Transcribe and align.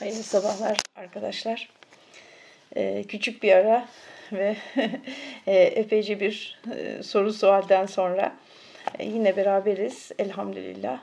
Hayırlı 0.00 0.22
sabahlar 0.22 0.78
arkadaşlar. 0.96 1.68
Ee, 2.76 3.04
küçük 3.08 3.42
bir 3.42 3.52
ara 3.52 3.88
ve 4.32 4.56
e, 5.46 5.56
epeyce 5.56 6.20
bir 6.20 6.60
e, 6.76 7.02
soru 7.02 7.32
sualden 7.32 7.86
sonra 7.86 8.36
e, 8.98 9.06
yine 9.06 9.36
beraberiz 9.36 10.12
elhamdülillah. 10.18 11.00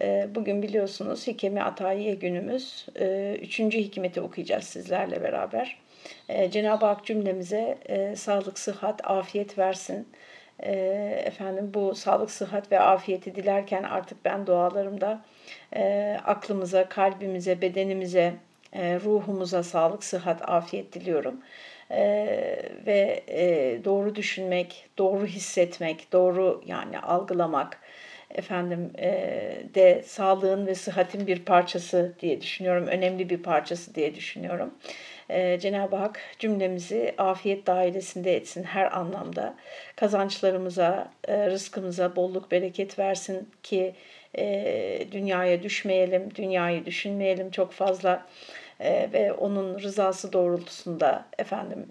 E, 0.00 0.28
bugün 0.34 0.62
biliyorsunuz 0.62 1.26
Hikemi 1.26 1.62
Atayiye 1.62 2.14
günümüz. 2.14 2.86
E, 3.00 3.36
üçüncü 3.42 3.78
hikmeti 3.78 4.20
okuyacağız 4.20 4.64
sizlerle 4.64 5.22
beraber. 5.22 5.78
E, 6.28 6.50
Cenab-ı 6.50 6.86
Hak 6.86 7.06
cümlemize 7.06 7.78
e, 7.86 8.16
sağlık, 8.16 8.58
sıhhat, 8.58 9.10
afiyet 9.10 9.58
versin. 9.58 10.08
E, 10.62 10.72
efendim 11.24 11.70
bu 11.74 11.94
sağlık, 11.94 12.30
sıhhat 12.30 12.72
ve 12.72 12.80
afiyeti 12.80 13.34
dilerken 13.34 13.82
artık 13.82 14.24
ben 14.24 14.46
dualarımda 14.46 15.24
e, 15.76 16.16
aklımıza, 16.24 16.88
kalbimize, 16.88 17.60
bedenimize, 17.60 18.34
e, 18.72 19.00
ruhumuza 19.00 19.62
sağlık, 19.62 20.04
sıhhat, 20.04 20.50
afiyet 20.50 20.92
diliyorum. 20.92 21.40
E, 21.90 22.04
ve 22.86 23.22
e, 23.28 23.80
doğru 23.84 24.14
düşünmek, 24.14 24.88
doğru 24.98 25.26
hissetmek, 25.26 26.12
doğru 26.12 26.62
yani 26.66 26.98
algılamak 26.98 27.80
efendim 28.30 28.90
e, 28.98 29.10
de 29.74 30.02
sağlığın 30.06 30.66
ve 30.66 30.74
sıhhatin 30.74 31.26
bir 31.26 31.44
parçası 31.44 32.14
diye 32.20 32.40
düşünüyorum. 32.40 32.86
Önemli 32.86 33.30
bir 33.30 33.42
parçası 33.42 33.94
diye 33.94 34.14
düşünüyorum. 34.14 34.74
E, 35.32 35.58
Cenab-ı 35.60 35.96
Hak 35.96 36.20
cümlemizi 36.38 37.14
afiyet 37.18 37.66
dairesinde 37.66 38.36
etsin 38.36 38.62
her 38.62 38.98
anlamda. 38.98 39.54
Kazançlarımıza, 39.96 41.10
e, 41.28 41.46
rızkımıza 41.46 42.16
bolluk 42.16 42.50
bereket 42.50 42.98
versin 42.98 43.48
ki 43.62 43.94
e, 44.38 45.06
dünyaya 45.12 45.62
düşmeyelim, 45.62 46.34
dünyayı 46.34 46.86
düşünmeyelim 46.86 47.50
çok 47.50 47.72
fazla 47.72 48.26
e, 48.80 49.08
ve 49.12 49.32
onun 49.32 49.78
rızası 49.78 50.32
doğrultusunda 50.32 51.24
efendim 51.38 51.86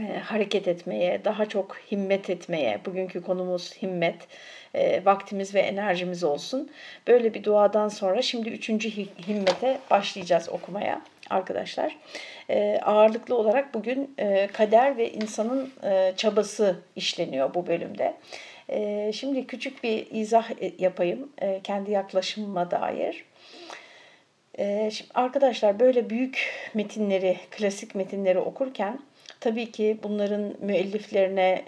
e, 0.00 0.18
hareket 0.18 0.68
etmeye, 0.68 1.24
daha 1.24 1.46
çok 1.48 1.76
himmet 1.92 2.30
etmeye, 2.30 2.80
bugünkü 2.86 3.22
konumuz 3.22 3.74
himmet, 3.82 4.16
vaktimiz 5.04 5.54
ve 5.54 5.60
enerjimiz 5.60 6.24
olsun. 6.24 6.70
Böyle 7.06 7.34
bir 7.34 7.44
duadan 7.44 7.88
sonra 7.88 8.22
şimdi 8.22 8.48
üçüncü 8.48 8.90
himmete 9.28 9.78
başlayacağız 9.90 10.48
okumaya 10.48 11.02
arkadaşlar. 11.30 11.96
E, 12.50 12.78
ağırlıklı 12.82 13.36
olarak 13.36 13.74
bugün 13.74 14.14
e, 14.18 14.46
kader 14.46 14.96
ve 14.96 15.12
insanın 15.12 15.72
e, 15.82 16.12
çabası 16.16 16.76
işleniyor 16.96 17.54
bu 17.54 17.66
bölümde. 17.66 18.14
E, 18.68 19.10
şimdi 19.14 19.46
küçük 19.46 19.84
bir 19.84 20.06
izah 20.10 20.50
e, 20.50 20.72
yapayım 20.78 21.32
e, 21.38 21.60
kendi 21.62 21.90
yaklaşımıma 21.90 22.70
dair. 22.70 23.24
E, 24.58 24.90
şimdi 24.90 25.10
arkadaşlar 25.14 25.80
böyle 25.80 26.10
büyük 26.10 26.52
metinleri, 26.74 27.36
klasik 27.50 27.94
metinleri 27.94 28.38
okurken 28.38 29.00
tabii 29.40 29.72
ki 29.72 29.98
bunların 30.02 30.54
müelliflerine 30.60 31.62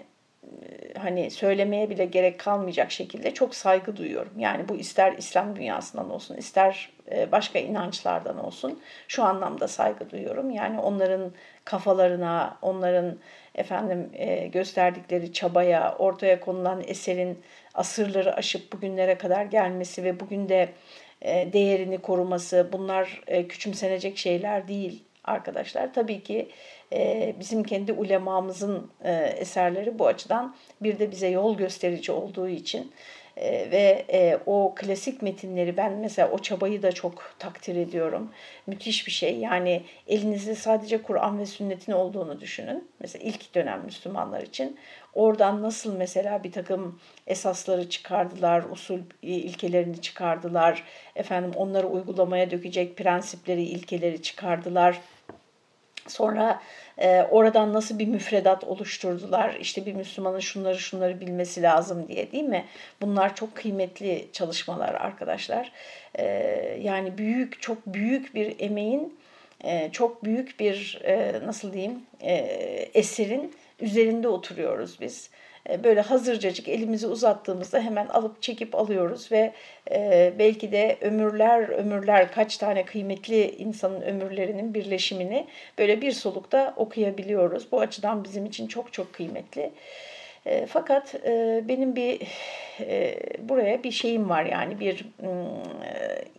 hani 0.97 1.31
söylemeye 1.31 1.89
bile 1.89 2.05
gerek 2.05 2.39
kalmayacak 2.39 2.91
şekilde 2.91 3.33
çok 3.33 3.55
saygı 3.55 3.97
duyuyorum. 3.97 4.39
Yani 4.39 4.69
bu 4.69 4.75
ister 4.75 5.13
İslam 5.17 5.55
dünyasından 5.55 6.09
olsun, 6.09 6.37
ister 6.37 6.89
başka 7.31 7.59
inançlardan 7.59 8.45
olsun 8.45 8.79
şu 9.07 9.23
anlamda 9.23 9.67
saygı 9.67 10.09
duyuyorum. 10.09 10.51
Yani 10.51 10.79
onların 10.79 11.31
kafalarına, 11.65 12.57
onların 12.61 13.17
efendim 13.55 14.11
gösterdikleri 14.51 15.33
çabaya, 15.33 15.95
ortaya 15.95 16.39
konulan 16.39 16.83
eserin 16.87 17.39
asırları 17.73 18.35
aşıp 18.35 18.73
bugünlere 18.73 19.17
kadar 19.17 19.45
gelmesi 19.45 20.03
ve 20.03 20.19
bugün 20.19 20.49
de 20.49 20.69
değerini 21.53 21.97
koruması 21.97 22.69
bunlar 22.73 23.21
küçümsenecek 23.49 24.17
şeyler 24.17 24.67
değil 24.67 25.03
arkadaşlar. 25.23 25.93
Tabii 25.93 26.23
ki 26.23 26.49
e, 26.93 27.35
bizim 27.39 27.63
kendi 27.63 27.93
ulemamızın 27.93 28.91
e, 29.03 29.13
eserleri 29.13 29.99
bu 29.99 30.07
açıdan 30.07 30.55
bir 30.81 30.99
de 30.99 31.11
bize 31.11 31.27
yol 31.27 31.57
gösterici 31.57 32.11
olduğu 32.11 32.47
için 32.47 32.91
e, 33.37 33.71
ve 33.71 34.05
e, 34.11 34.39
o 34.45 34.73
klasik 34.75 35.21
metinleri 35.21 35.77
ben 35.77 35.93
mesela 35.93 36.31
o 36.31 36.39
çabayı 36.39 36.83
da 36.83 36.91
çok 36.91 37.33
takdir 37.39 37.75
ediyorum. 37.75 38.31
Müthiş 38.67 39.07
bir 39.07 39.11
şey. 39.11 39.37
Yani 39.37 39.83
elinizde 40.07 40.55
sadece 40.55 41.01
Kur'an 41.01 41.39
ve 41.39 41.45
sünnetin 41.45 41.91
olduğunu 41.91 42.41
düşünün. 42.41 42.87
Mesela 42.99 43.25
ilk 43.25 43.55
dönem 43.55 43.81
Müslümanlar 43.85 44.41
için. 44.41 44.77
Oradan 45.13 45.61
nasıl 45.61 45.97
mesela 45.97 46.43
bir 46.43 46.51
takım 46.51 46.99
esasları 47.27 47.89
çıkardılar, 47.89 48.63
usul 48.71 48.99
ilkelerini 49.21 50.01
çıkardılar, 50.01 50.83
efendim 51.15 51.51
onları 51.55 51.87
uygulamaya 51.87 52.51
dökecek 52.51 52.97
prensipleri, 52.97 53.63
ilkeleri 53.63 54.21
çıkardılar 54.21 54.99
Sonra 56.09 56.61
e, 56.97 57.23
oradan 57.23 57.73
nasıl 57.73 57.99
bir 57.99 58.07
müfredat 58.07 58.63
oluşturdular, 58.63 59.57
işte 59.59 59.85
bir 59.85 59.93
Müslümanın 59.93 60.39
şunları 60.39 60.79
şunları 60.79 61.21
bilmesi 61.21 61.61
lazım 61.61 62.07
diye 62.07 62.31
değil 62.31 62.43
mi? 62.43 62.65
Bunlar 63.01 63.35
çok 63.35 63.55
kıymetli 63.55 64.27
çalışmalar 64.33 64.93
arkadaşlar. 64.93 65.71
E, 66.15 66.25
yani 66.81 67.17
büyük, 67.17 67.61
çok 67.61 67.77
büyük 67.85 68.35
bir 68.35 68.55
emeğin, 68.59 69.19
e, 69.63 69.89
çok 69.91 70.23
büyük 70.23 70.59
bir 70.59 71.01
e, 71.03 71.39
nasıl 71.45 71.73
diyeyim 71.73 72.01
e, 72.21 72.33
eserin 72.93 73.55
üzerinde 73.79 74.27
oturuyoruz 74.27 75.01
biz. 75.01 75.29
E, 75.69 75.83
böyle 75.83 76.01
hazırcacık 76.01 76.67
elimizi 76.67 77.07
uzattığımızda 77.07 77.79
hemen 77.79 78.07
alıp 78.07 78.41
çekip 78.41 78.75
alıyoruz 78.75 79.31
ve 79.31 79.53
e, 79.91 80.33
belki 80.39 80.71
de 80.71 80.97
ömürler 81.01 81.69
ömürler 81.69 82.31
kaç 82.31 82.57
tane 82.57 82.85
kıymetli 82.85 83.51
insanın 83.51 84.01
ömürlerinin 84.01 84.73
birleşimini 84.73 85.47
böyle 85.77 86.01
bir 86.01 86.11
solukta 86.11 86.73
okuyabiliyoruz. 86.77 87.71
Bu 87.71 87.81
açıdan 87.81 88.23
bizim 88.23 88.45
için 88.45 88.67
çok 88.67 88.93
çok 88.93 89.13
kıymetli. 89.13 89.71
E, 90.45 90.65
fakat 90.65 91.13
benim 91.67 91.95
bir 91.95 92.19
buraya 93.39 93.83
bir 93.83 93.91
şeyim 93.91 94.29
var 94.29 94.45
yani 94.45 94.79
bir 94.79 95.05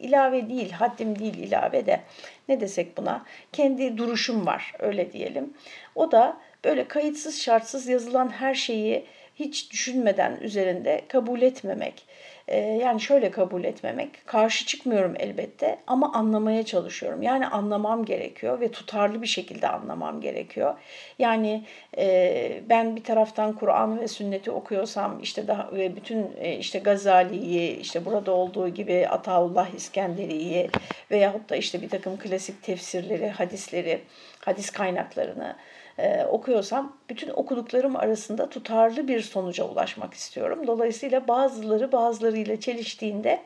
ilave 0.01 0.49
değil, 0.49 0.71
haddim 0.73 1.19
değil 1.19 1.39
ilave 1.39 1.87
de 1.87 2.01
ne 2.49 2.61
desek 2.61 2.97
buna 2.97 3.25
kendi 3.53 3.99
duruşum 3.99 4.47
var 4.47 4.73
öyle 4.79 5.13
diyelim. 5.13 5.55
O 5.95 6.13
da 6.13 6.37
böyle 6.65 6.89
kayıtsız 6.89 7.41
şartsız 7.41 7.89
yazılan 7.89 8.29
her 8.29 8.55
şeyi 8.55 9.07
hiç 9.35 9.73
düşünmeden 9.73 10.39
üzerinde 10.41 11.03
kabul 11.09 11.43
etmemek. 11.43 12.07
Ee, 12.49 12.59
yani 12.59 13.01
şöyle 13.01 13.31
kabul 13.31 13.65
etmemek, 13.65 14.27
karşı 14.27 14.67
çıkmıyorum 14.67 15.15
elbette 15.19 15.79
ama 15.87 16.13
anlamaya 16.13 16.63
çalışıyorum. 16.63 17.23
Yani 17.23 17.47
anlamam 17.47 18.05
gerekiyor 18.05 18.61
ve 18.61 18.71
tutarlı 18.71 19.23
bir 19.23 19.27
şekilde 19.27 19.69
anlamam 19.69 20.21
gerekiyor. 20.21 20.75
Yani 21.19 21.65
e, 21.99 22.63
ben 22.69 22.97
bir 22.97 23.05
taraftan 23.05 23.53
Kur'an 23.53 24.01
ve 24.01 24.09
sünneti 24.09 24.51
okuyorsam 24.51 25.21
işte 25.23 25.49
daha 25.49 25.73
ve 25.73 25.97
bütün 25.97 26.31
e, 26.41 26.57
işte 26.57 26.79
Gazali'yi, 26.79 27.77
işte 27.77 28.05
burada 28.05 28.33
olduğu 28.33 28.69
gibi 28.69 29.09
Ataullah 29.09 29.75
İskenderi'yi 29.75 30.71
veyahut 31.11 31.51
da 31.51 31.57
işte 31.57 31.83
bir 31.83 31.89
takım 31.89 32.19
klasik 32.19 32.63
tefsirleri, 32.63 33.29
hadisleri, 33.29 34.01
hadis 34.41 34.71
kaynaklarını 34.71 35.57
e, 36.01 36.25
okuyorsam 36.25 36.97
bütün 37.09 37.31
okuduklarım 37.31 37.97
arasında 37.97 38.49
tutarlı 38.49 39.09
bir 39.09 39.21
sonuca 39.21 39.65
ulaşmak 39.65 40.15
istiyorum. 40.15 40.67
Dolayısıyla 40.67 41.29
bazıları 41.29 41.93
bazılarıyla 41.93 42.61
çeliştiğinde 42.61 43.43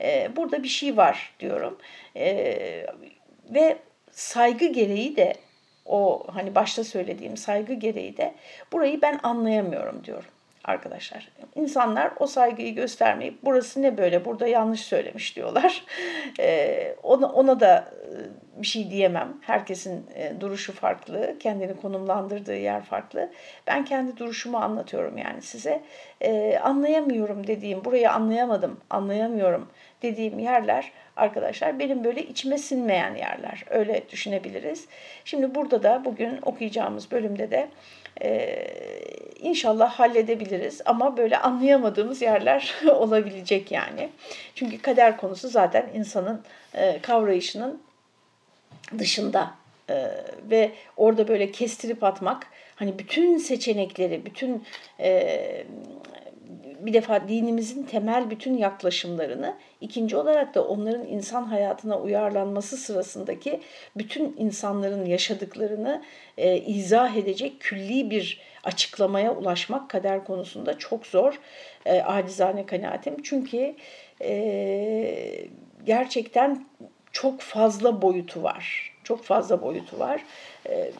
e, 0.00 0.36
burada 0.36 0.62
bir 0.62 0.68
şey 0.68 0.96
var 0.96 1.34
diyorum. 1.40 1.78
E, 2.16 2.86
ve 3.50 3.76
saygı 4.10 4.66
gereği 4.66 5.16
de 5.16 5.34
o 5.86 6.26
hani 6.32 6.54
başta 6.54 6.84
söylediğim 6.84 7.36
saygı 7.36 7.74
gereği 7.74 8.16
de 8.16 8.34
burayı 8.72 9.02
ben 9.02 9.20
anlayamıyorum 9.22 10.04
diyorum 10.04 10.30
arkadaşlar. 10.64 11.28
İnsanlar 11.54 12.10
o 12.20 12.26
saygıyı 12.26 12.74
göstermeyip 12.74 13.38
burası 13.44 13.82
ne 13.82 13.98
böyle 13.98 14.24
burada 14.24 14.46
yanlış 14.46 14.80
söylemiş 14.80 15.36
diyorlar. 15.36 15.84
Ee, 16.40 16.96
ona, 17.02 17.32
ona 17.32 17.60
da 17.60 17.92
e, 18.04 18.47
bir 18.62 18.66
şey 18.66 18.90
diyemem. 18.90 19.36
Herkesin 19.40 20.06
e, 20.14 20.40
duruşu 20.40 20.72
farklı, 20.72 21.36
kendini 21.40 21.76
konumlandırdığı 21.76 22.56
yer 22.56 22.82
farklı. 22.82 23.30
Ben 23.66 23.84
kendi 23.84 24.16
duruşumu 24.16 24.58
anlatıyorum 24.58 25.18
yani 25.18 25.42
size. 25.42 25.82
Ee, 26.20 26.58
anlayamıyorum 26.62 27.46
dediğim, 27.46 27.84
burayı 27.84 28.12
anlayamadım, 28.12 28.80
anlayamıyorum 28.90 29.68
dediğim 30.02 30.38
yerler 30.38 30.92
arkadaşlar 31.16 31.78
benim 31.78 32.04
böyle 32.04 32.22
içime 32.22 32.58
sinmeyen 32.58 33.14
yerler. 33.14 33.64
Öyle 33.70 34.02
düşünebiliriz. 34.10 34.86
Şimdi 35.24 35.54
burada 35.54 35.82
da 35.82 36.04
bugün 36.04 36.38
okuyacağımız 36.42 37.10
bölümde 37.10 37.50
de 37.50 37.68
e, 38.22 38.58
inşallah 39.40 39.90
halledebiliriz 39.90 40.80
ama 40.86 41.16
böyle 41.16 41.38
anlayamadığımız 41.38 42.22
yerler 42.22 42.74
olabilecek 42.90 43.72
yani. 43.72 44.08
Çünkü 44.54 44.82
kader 44.82 45.16
konusu 45.16 45.48
zaten 45.48 45.86
insanın 45.94 46.42
e, 46.74 46.98
kavrayışının 47.02 47.82
dışında 48.98 49.54
e, 49.90 50.08
ve 50.50 50.72
orada 50.96 51.28
böyle 51.28 51.52
kestirip 51.52 52.04
atmak 52.04 52.46
hani 52.76 52.98
bütün 52.98 53.36
seçenekleri, 53.36 54.26
bütün 54.26 54.64
e, 55.00 55.66
bir 56.80 56.92
defa 56.92 57.28
dinimizin 57.28 57.82
temel 57.82 58.30
bütün 58.30 58.56
yaklaşımlarını, 58.56 59.54
ikinci 59.80 60.16
olarak 60.16 60.54
da 60.54 60.64
onların 60.64 61.06
insan 61.06 61.42
hayatına 61.42 61.98
uyarlanması 62.00 62.76
sırasındaki 62.76 63.60
bütün 63.96 64.36
insanların 64.38 65.04
yaşadıklarını 65.04 66.02
e, 66.38 66.56
izah 66.56 67.16
edecek 67.16 67.60
külli 67.60 68.10
bir 68.10 68.40
açıklamaya 68.64 69.34
ulaşmak 69.34 69.90
kader 69.90 70.24
konusunda 70.24 70.78
çok 70.78 71.06
zor. 71.06 71.40
E, 71.86 72.02
acizane 72.02 72.66
kanaatim. 72.66 73.22
Çünkü 73.22 73.74
e, 74.22 75.48
gerçekten 75.86 76.66
çok 77.12 77.40
fazla 77.40 78.02
boyutu 78.02 78.42
var. 78.42 78.92
Çok 79.04 79.24
fazla 79.24 79.62
boyutu 79.62 79.98
var. 79.98 80.24
E, 80.68 80.90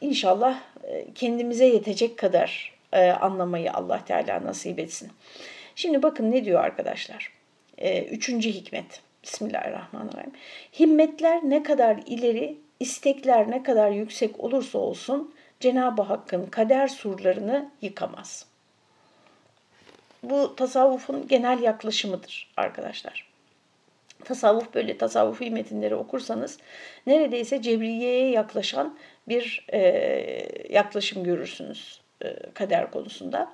inşallah 0.00 0.60
e, 0.84 1.06
kendimize 1.14 1.66
yetecek 1.66 2.18
kadar 2.18 2.72
e, 2.92 3.10
anlamayı 3.10 3.72
Allah 3.72 4.04
Teala 4.04 4.44
nasip 4.44 4.78
etsin. 4.78 5.10
Şimdi 5.76 6.02
bakın 6.02 6.30
ne 6.30 6.44
diyor 6.44 6.64
arkadaşlar. 6.64 7.32
E, 7.78 8.04
üçüncü 8.04 8.52
hikmet. 8.52 9.02
Bismillahirrahmanirrahim. 9.22 10.32
Himmetler 10.78 11.40
ne 11.44 11.62
kadar 11.62 11.98
ileri, 12.06 12.58
istekler 12.80 13.50
ne 13.50 13.62
kadar 13.62 13.90
yüksek 13.90 14.40
olursa 14.40 14.78
olsun 14.78 15.34
Cenab-ı 15.60 16.02
Hakk'ın 16.02 16.46
kader 16.46 16.88
surlarını 16.88 17.70
yıkamaz. 17.82 18.46
Bu 20.22 20.56
tasavvufun 20.56 21.28
genel 21.28 21.62
yaklaşımıdır 21.62 22.52
arkadaşlar. 22.56 23.33
Tasavvuf 24.24 24.74
böyle 24.74 24.98
tasavvufi 24.98 25.50
metinleri 25.50 25.94
okursanız 25.94 26.58
neredeyse 27.06 27.62
cebriyeye 27.62 28.30
yaklaşan 28.30 28.98
bir 29.28 29.66
e, 29.72 29.80
yaklaşım 30.70 31.24
görürsünüz 31.24 32.00
e, 32.24 32.36
kader 32.54 32.90
konusunda. 32.90 33.52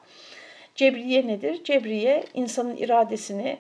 Cebriye 0.75 1.27
nedir? 1.27 1.65
Cebriye 1.65 2.25
insanın 2.35 2.77
iradesini, 2.77 3.59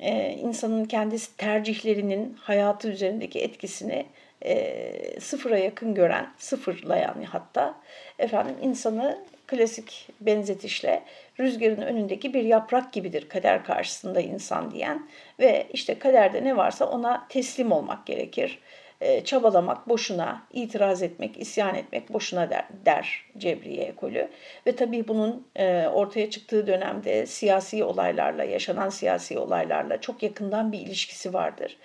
e, 0.00 0.30
insanın 0.30 0.84
kendisi 0.84 1.36
tercihlerinin 1.36 2.36
hayatı 2.40 2.88
üzerindeki 2.88 3.40
etkisini 3.40 4.06
e, 4.44 5.20
sıfıra 5.20 5.58
yakın 5.58 5.94
gören, 5.94 6.30
sıfırlayan 6.38 7.22
hatta 7.22 7.74
efendim 8.18 8.54
insanı 8.62 9.18
klasik 9.48 10.08
benzetişle 10.20 11.02
rüzgarın 11.40 11.82
önündeki 11.82 12.34
bir 12.34 12.44
yaprak 12.44 12.92
gibidir 12.92 13.28
kader 13.28 13.64
karşısında 13.64 14.20
insan 14.20 14.70
diyen 14.70 15.08
ve 15.40 15.66
işte 15.72 15.98
kaderde 15.98 16.44
ne 16.44 16.56
varsa 16.56 16.84
ona 16.84 17.26
teslim 17.28 17.72
olmak 17.72 18.06
gerekir. 18.06 18.58
E, 19.00 19.24
çabalamak 19.24 19.88
boşuna, 19.88 20.42
itiraz 20.52 21.02
etmek, 21.02 21.40
isyan 21.40 21.74
etmek 21.74 22.12
boşuna 22.12 22.50
der, 22.50 22.64
der 22.86 23.24
Cebriye 23.38 23.84
ekolü. 23.84 24.28
Ve 24.66 24.76
tabii 24.76 25.08
bunun 25.08 25.46
e, 25.56 25.86
ortaya 25.86 26.30
çıktığı 26.30 26.66
dönemde 26.66 27.26
siyasi 27.26 27.84
olaylarla, 27.84 28.44
yaşanan 28.44 28.88
siyasi 28.88 29.38
olaylarla 29.38 30.00
çok 30.00 30.22
yakından 30.22 30.72
bir 30.72 30.78
ilişkisi 30.78 31.32
vardır 31.32 31.76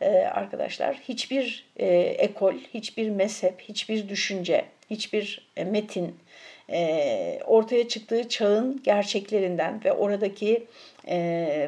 e, 0.00 0.10
arkadaşlar. 0.10 0.96
Hiçbir 0.96 1.66
e, 1.76 1.86
ekol, 1.98 2.54
hiçbir 2.74 3.10
mezhep, 3.10 3.60
hiçbir 3.60 4.08
düşünce, 4.08 4.64
hiçbir 4.90 5.48
e, 5.56 5.64
metin 5.64 6.16
ortaya 7.46 7.88
çıktığı 7.88 8.28
çağın 8.28 8.80
gerçeklerinden 8.84 9.80
ve 9.84 9.92
oradaki 9.92 10.66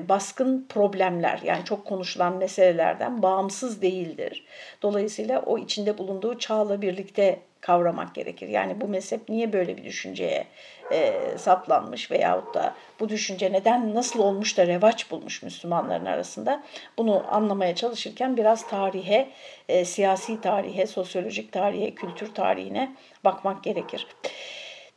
baskın 0.09 0.67
problemler 0.69 1.41
yani 1.45 1.65
çok 1.65 1.85
konuşulan 1.85 2.37
meselelerden 2.37 3.23
bağımsız 3.23 3.83
değildir. 3.83 4.45
Dolayısıyla 4.83 5.41
o 5.41 5.59
içinde 5.59 5.99
bulunduğu 5.99 6.39
çağla 6.39 6.83
birlikte 6.83 7.39
kavramak 7.63 8.15
gerekir. 8.15 8.49
Yani 8.49 8.81
bu 8.81 8.89
mezhep 8.89 9.29
niye 9.29 9.53
böyle 9.53 9.77
bir 9.77 9.85
düşünceye 9.85 10.47
e, 10.93 11.15
saplanmış 11.39 12.11
veyahut 12.11 12.55
da 12.55 12.75
bu 13.01 13.09
düşünce 13.09 13.53
neden 13.53 13.95
nasıl 13.95 14.21
olmuş 14.21 14.59
da 14.59 14.67
revaç 14.67 15.11
bulmuş 15.11 15.43
Müslümanların 15.43 16.05
arasında 16.05 16.63
bunu 16.99 17.25
anlamaya 17.31 17.75
çalışırken 17.75 18.37
biraz 18.37 18.69
tarihe, 18.69 19.29
e, 19.69 19.85
siyasi 19.85 20.41
tarihe, 20.41 20.87
sosyolojik 20.87 21.53
tarihe, 21.53 21.95
kültür 21.95 22.35
tarihine 22.35 22.97
bakmak 23.25 23.65
gerekir. 23.65 24.07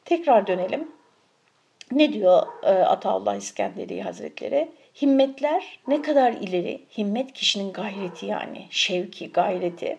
Tekrar 0.05 0.47
dönelim. 0.47 0.91
Ne 1.91 2.13
diyor 2.13 2.47
e, 2.63 2.69
Ataullah 2.69 3.35
İskenderi 3.35 4.01
Hazretleri? 4.01 4.71
Himmetler 5.01 5.79
ne 5.87 6.01
kadar 6.01 6.31
ileri, 6.31 6.81
himmet 6.97 7.33
kişinin 7.33 7.73
gayreti 7.73 8.25
yani 8.25 8.67
şevki, 8.69 9.31
gayreti 9.31 9.97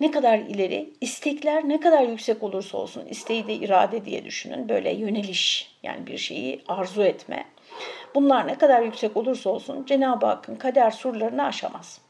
ne 0.00 0.10
kadar 0.10 0.38
ileri, 0.38 0.90
istekler 1.00 1.68
ne 1.68 1.80
kadar 1.80 2.02
yüksek 2.02 2.42
olursa 2.42 2.78
olsun, 2.78 3.06
isteği 3.06 3.46
de 3.46 3.54
irade 3.54 4.04
diye 4.04 4.24
düşünün, 4.24 4.68
böyle 4.68 4.94
yöneliş 4.94 5.76
yani 5.82 6.06
bir 6.06 6.18
şeyi 6.18 6.62
arzu 6.68 7.02
etme. 7.02 7.44
Bunlar 8.14 8.48
ne 8.48 8.58
kadar 8.58 8.82
yüksek 8.82 9.16
olursa 9.16 9.50
olsun 9.50 9.84
Cenab-ı 9.84 10.26
Hakk'ın 10.26 10.56
kader 10.56 10.90
surlarını 10.90 11.44
aşamaz. 11.44 12.00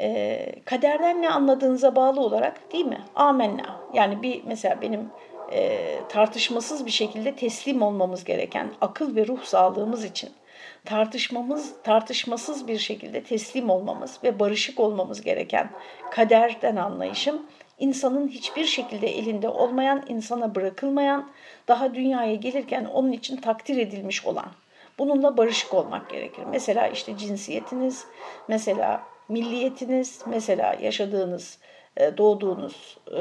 Ee, 0.00 0.54
kaderden 0.64 1.22
ne 1.22 1.30
anladığınıza 1.30 1.96
bağlı 1.96 2.20
olarak 2.20 2.72
değil 2.72 2.86
mi? 2.86 3.00
Amenna. 3.14 3.80
Yani 3.94 4.22
bir 4.22 4.42
mesela 4.44 4.82
benim 4.82 5.10
e, 5.52 5.98
tartışmasız 6.08 6.86
bir 6.86 6.90
şekilde 6.90 7.36
teslim 7.36 7.82
olmamız 7.82 8.24
gereken 8.24 8.70
akıl 8.80 9.16
ve 9.16 9.26
ruh 9.26 9.42
sağlığımız 9.42 10.04
için 10.04 10.30
tartışmamız 10.84 11.72
tartışmasız 11.82 12.68
bir 12.68 12.78
şekilde 12.78 13.22
teslim 13.22 13.70
olmamız 13.70 14.18
ve 14.24 14.38
barışık 14.38 14.80
olmamız 14.80 15.20
gereken 15.20 15.70
kaderden 16.10 16.76
anlayışım 16.76 17.42
insanın 17.80 18.28
hiçbir 18.28 18.64
şekilde 18.64 19.08
elinde 19.18 19.48
olmayan, 19.48 20.04
insana 20.08 20.54
bırakılmayan, 20.54 21.30
daha 21.68 21.94
dünyaya 21.94 22.34
gelirken 22.34 22.84
onun 22.84 23.12
için 23.12 23.36
takdir 23.36 23.76
edilmiş 23.76 24.26
olan. 24.26 24.48
Bununla 24.98 25.36
barışık 25.36 25.74
olmak 25.74 26.10
gerekir. 26.10 26.42
Mesela 26.50 26.88
işte 26.88 27.18
cinsiyetiniz, 27.18 28.04
mesela 28.48 29.02
milliyetiniz, 29.28 30.20
mesela 30.26 30.76
yaşadığınız 30.82 31.58
doğduğunuz 31.98 32.98
e, 33.10 33.20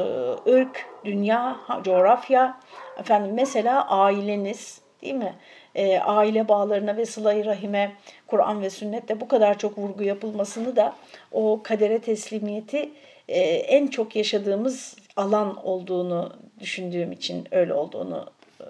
ırk, 0.51 0.85
dünya, 1.05 1.59
coğrafya, 1.83 2.59
efendim 2.99 3.31
mesela 3.33 3.87
aileniz 3.87 4.81
değil 5.01 5.13
mi? 5.13 5.35
E, 5.75 5.99
aile 5.99 6.47
bağlarına 6.47 6.97
ve 6.97 7.05
sıla 7.05 7.45
rahime 7.45 7.91
Kur'an 8.27 8.61
ve 8.61 8.69
sünnette 8.69 9.19
bu 9.21 9.27
kadar 9.27 9.57
çok 9.57 9.77
vurgu 9.77 10.03
yapılmasını 10.03 10.75
da 10.75 10.95
o 11.31 11.59
kadere 11.63 11.99
teslimiyeti 11.99 12.89
e, 13.27 13.39
en 13.49 13.87
çok 13.87 14.15
yaşadığımız 14.15 14.95
alan 15.15 15.65
olduğunu 15.65 16.33
düşündüğüm 16.59 17.11
için 17.11 17.47
öyle 17.51 17.73
olduğunu 17.73 18.25
e, 18.61 18.65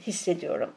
hissediyorum. 0.00 0.70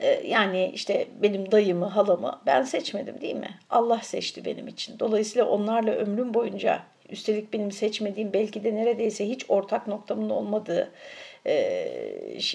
E, 0.00 0.28
yani 0.28 0.70
işte 0.74 1.08
benim 1.22 1.52
dayımı, 1.52 1.86
halamı 1.86 2.40
ben 2.46 2.62
seçmedim 2.62 3.20
değil 3.20 3.36
mi? 3.36 3.58
Allah 3.70 4.00
seçti 4.02 4.44
benim 4.44 4.68
için. 4.68 4.98
Dolayısıyla 4.98 5.48
onlarla 5.48 5.90
ömrüm 5.90 6.34
boyunca 6.34 6.82
üstelik 7.10 7.52
benim 7.52 7.72
seçmediğim 7.72 8.32
belki 8.32 8.64
de 8.64 8.74
neredeyse 8.74 9.28
hiç 9.28 9.44
ortak 9.48 9.86
noktamın 9.86 10.30
olmadığı 10.30 10.90
e, 11.46 11.88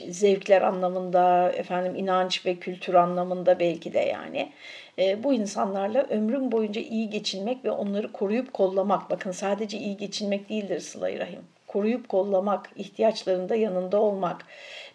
zevkler 0.10 0.62
anlamında, 0.62 1.52
efendim 1.52 1.96
inanç 1.96 2.46
ve 2.46 2.56
kültür 2.56 2.94
anlamında 2.94 3.60
belki 3.60 3.94
de 3.94 4.00
yani 4.00 4.52
e, 5.00 5.24
bu 5.24 5.34
insanlarla 5.34 6.04
ömrüm 6.04 6.52
boyunca 6.52 6.82
iyi 6.82 7.10
geçinmek 7.10 7.66
ve 7.66 7.72
onları 7.72 8.12
koruyup 8.12 8.54
kollamak. 8.54 9.10
Bakın 9.10 9.32
sadece 9.32 9.78
iyi 9.78 9.98
geçinmek 9.98 10.50
değildir 10.50 10.80
sıla 10.80 11.20
Rahim. 11.20 11.42
Koruyup 11.68 12.10
kollamak, 12.10 12.70
ihtiyaçlarında 12.76 13.56
yanında 13.56 14.02
olmak, 14.02 14.46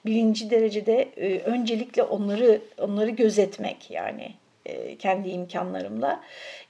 bilinci 0.06 0.50
derecede 0.50 1.08
e, 1.16 1.38
öncelikle 1.38 2.02
onları 2.02 2.60
onları 2.78 3.10
gözetmek 3.10 3.90
yani 3.90 4.32
e, 4.66 4.96
kendi 4.96 5.28
imkanlarımla. 5.28 6.20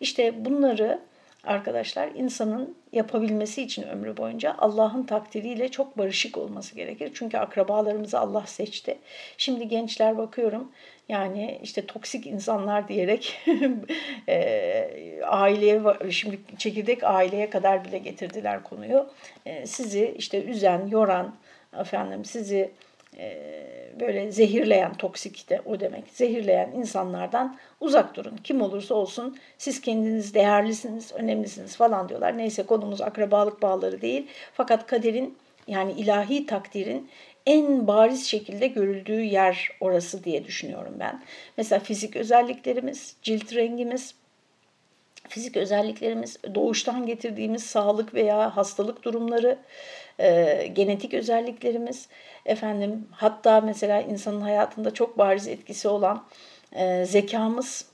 İşte 0.01 0.45
bunları 0.45 1.01
arkadaşlar 1.49 2.09
insanın 2.15 2.77
yapabilmesi 2.93 3.63
için 3.63 3.83
ömrü 3.83 4.17
boyunca 4.17 4.55
Allah'ın 4.59 5.03
takdiriyle 5.03 5.69
çok 5.69 5.99
barışık 5.99 6.39
olması 6.39 6.75
gerekir. 6.75 7.11
Çünkü 7.15 7.39
akrabalarımızı 7.39 8.19
Allah 8.19 8.47
seçti. 8.47 8.99
Şimdi 9.39 9.69
gençler 9.69 10.19
bakıyorum 10.19 10.73
yani 11.09 11.61
işte 11.63 11.87
toksik 11.87 12.27
insanlar 12.27 12.89
diyerek 12.89 13.41
e, 14.29 15.21
aileye 15.27 15.83
şimdi 16.11 16.39
çekirdek 16.59 17.05
aileye 17.05 17.51
kadar 17.51 17.85
bile 17.85 17.99
getirdiler 17.99 18.63
konuyu. 18.63 19.11
E, 19.47 19.67
sizi 19.67 20.15
işte 20.19 20.45
üzen, 20.45 20.87
yoran 20.87 21.35
efendim 21.81 22.25
sizi 22.25 22.71
böyle 24.01 24.33
zehirleyen, 24.33 24.95
toksik 24.95 25.51
de 25.51 25.61
o 25.65 25.81
demek, 25.81 26.05
zehirleyen 26.13 26.73
insanlardan 26.73 27.57
uzak 27.81 28.17
durun. 28.17 28.37
Kim 28.45 28.63
olursa 28.63 28.95
olsun 28.95 29.39
siz 29.59 29.81
kendiniz 29.81 30.35
değerlisiniz, 30.35 31.13
önemlisiniz 31.13 31.77
falan 31.77 32.09
diyorlar. 32.09 32.39
Neyse 32.39 32.63
konumuz 32.63 33.01
akrabalık 33.01 33.63
bağları 33.63 34.01
değil. 34.01 34.27
Fakat 34.53 34.87
kaderin 34.87 35.37
yani 35.67 35.93
ilahi 35.93 36.47
takdirin 36.47 37.11
en 37.47 37.87
bariz 37.87 38.27
şekilde 38.27 38.67
görüldüğü 38.67 39.21
yer 39.21 39.69
orası 39.81 40.25
diye 40.25 40.45
düşünüyorum 40.45 40.95
ben. 41.01 41.23
Mesela 41.57 41.81
fizik 41.81 42.17
özelliklerimiz, 42.17 43.17
cilt 43.23 43.55
rengimiz, 43.55 44.15
fizik 45.29 45.57
özelliklerimiz, 45.57 46.37
doğuştan 46.55 47.07
getirdiğimiz 47.07 47.65
sağlık 47.65 48.15
veya 48.15 48.57
hastalık 48.57 49.03
durumları, 49.03 49.59
e, 50.19 50.67
genetik 50.73 51.15
özelliklerimiz, 51.15 52.09
efendim 52.49 53.09
hatta 53.11 53.61
mesela 53.61 54.01
insanın 54.01 54.41
hayatında 54.41 54.95
çok 54.95 55.19
bariz 55.19 55.49
etkisi 55.49 55.89
olan 55.89 56.25
e, 56.73 57.05
zekamız. 57.05 57.89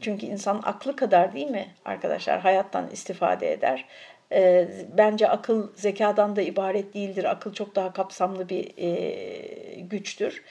Çünkü 0.00 0.26
insan 0.26 0.60
aklı 0.64 0.96
kadar 0.96 1.32
değil 1.32 1.50
mi 1.50 1.66
arkadaşlar 1.84 2.40
hayattan 2.40 2.90
istifade 2.90 3.52
eder. 3.52 3.84
E, 4.32 4.68
bence 4.96 5.28
akıl 5.28 5.68
zekadan 5.74 6.36
da 6.36 6.42
ibaret 6.42 6.94
değildir. 6.94 7.24
Akıl 7.24 7.52
çok 7.52 7.74
daha 7.76 7.92
kapsamlı 7.92 8.48
bir 8.48 8.72
e, 8.78 9.80
güçtür. 9.80 10.44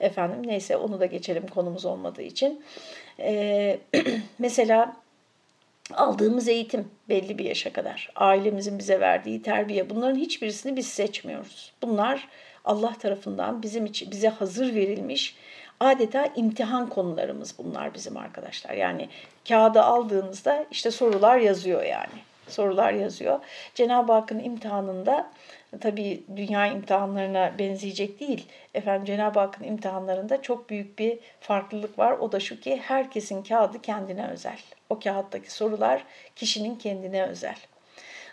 Efendim 0.00 0.46
neyse 0.46 0.76
onu 0.76 1.00
da 1.00 1.06
geçelim 1.06 1.46
konumuz 1.46 1.84
olmadığı 1.84 2.22
için. 2.22 2.64
E, 3.20 3.78
mesela 4.38 4.96
aldığımız 5.94 6.48
eğitim 6.48 6.88
belli 7.08 7.38
bir 7.38 7.44
yaşa 7.44 7.72
kadar, 7.72 8.10
ailemizin 8.16 8.78
bize 8.78 9.00
verdiği 9.00 9.42
terbiye 9.42 9.90
bunların 9.90 10.16
hiçbirisini 10.16 10.76
biz 10.76 10.86
seçmiyoruz. 10.86 11.72
Bunlar 11.82 12.28
Allah 12.66 12.92
tarafından 12.98 13.62
bizim 13.62 13.86
için 13.86 14.10
bize 14.10 14.28
hazır 14.28 14.74
verilmiş 14.74 15.36
adeta 15.80 16.28
imtihan 16.36 16.88
konularımız 16.88 17.54
bunlar 17.58 17.94
bizim 17.94 18.16
arkadaşlar. 18.16 18.74
Yani 18.74 19.08
kağıda 19.48 19.84
aldığınızda 19.84 20.66
işte 20.70 20.90
sorular 20.90 21.38
yazıyor 21.38 21.82
yani. 21.82 22.26
Sorular 22.48 22.92
yazıyor. 22.92 23.40
Cenab-ı 23.74 24.12
Hakk'ın 24.12 24.38
imtihanında 24.38 25.30
tabii 25.80 26.22
dünya 26.36 26.66
imtihanlarına 26.66 27.52
benzeyecek 27.58 28.20
değil. 28.20 28.46
Efendim 28.74 29.04
Cenab-ı 29.04 29.40
Hakk'ın 29.40 29.64
imtihanlarında 29.64 30.42
çok 30.42 30.70
büyük 30.70 30.98
bir 30.98 31.18
farklılık 31.40 31.98
var. 31.98 32.12
O 32.12 32.32
da 32.32 32.40
şu 32.40 32.60
ki 32.60 32.76
herkesin 32.76 33.42
kağıdı 33.42 33.82
kendine 33.82 34.28
özel. 34.28 34.58
O 34.90 34.98
kağıttaki 34.98 35.52
sorular 35.52 36.04
kişinin 36.36 36.76
kendine 36.76 37.22
özel. 37.22 37.56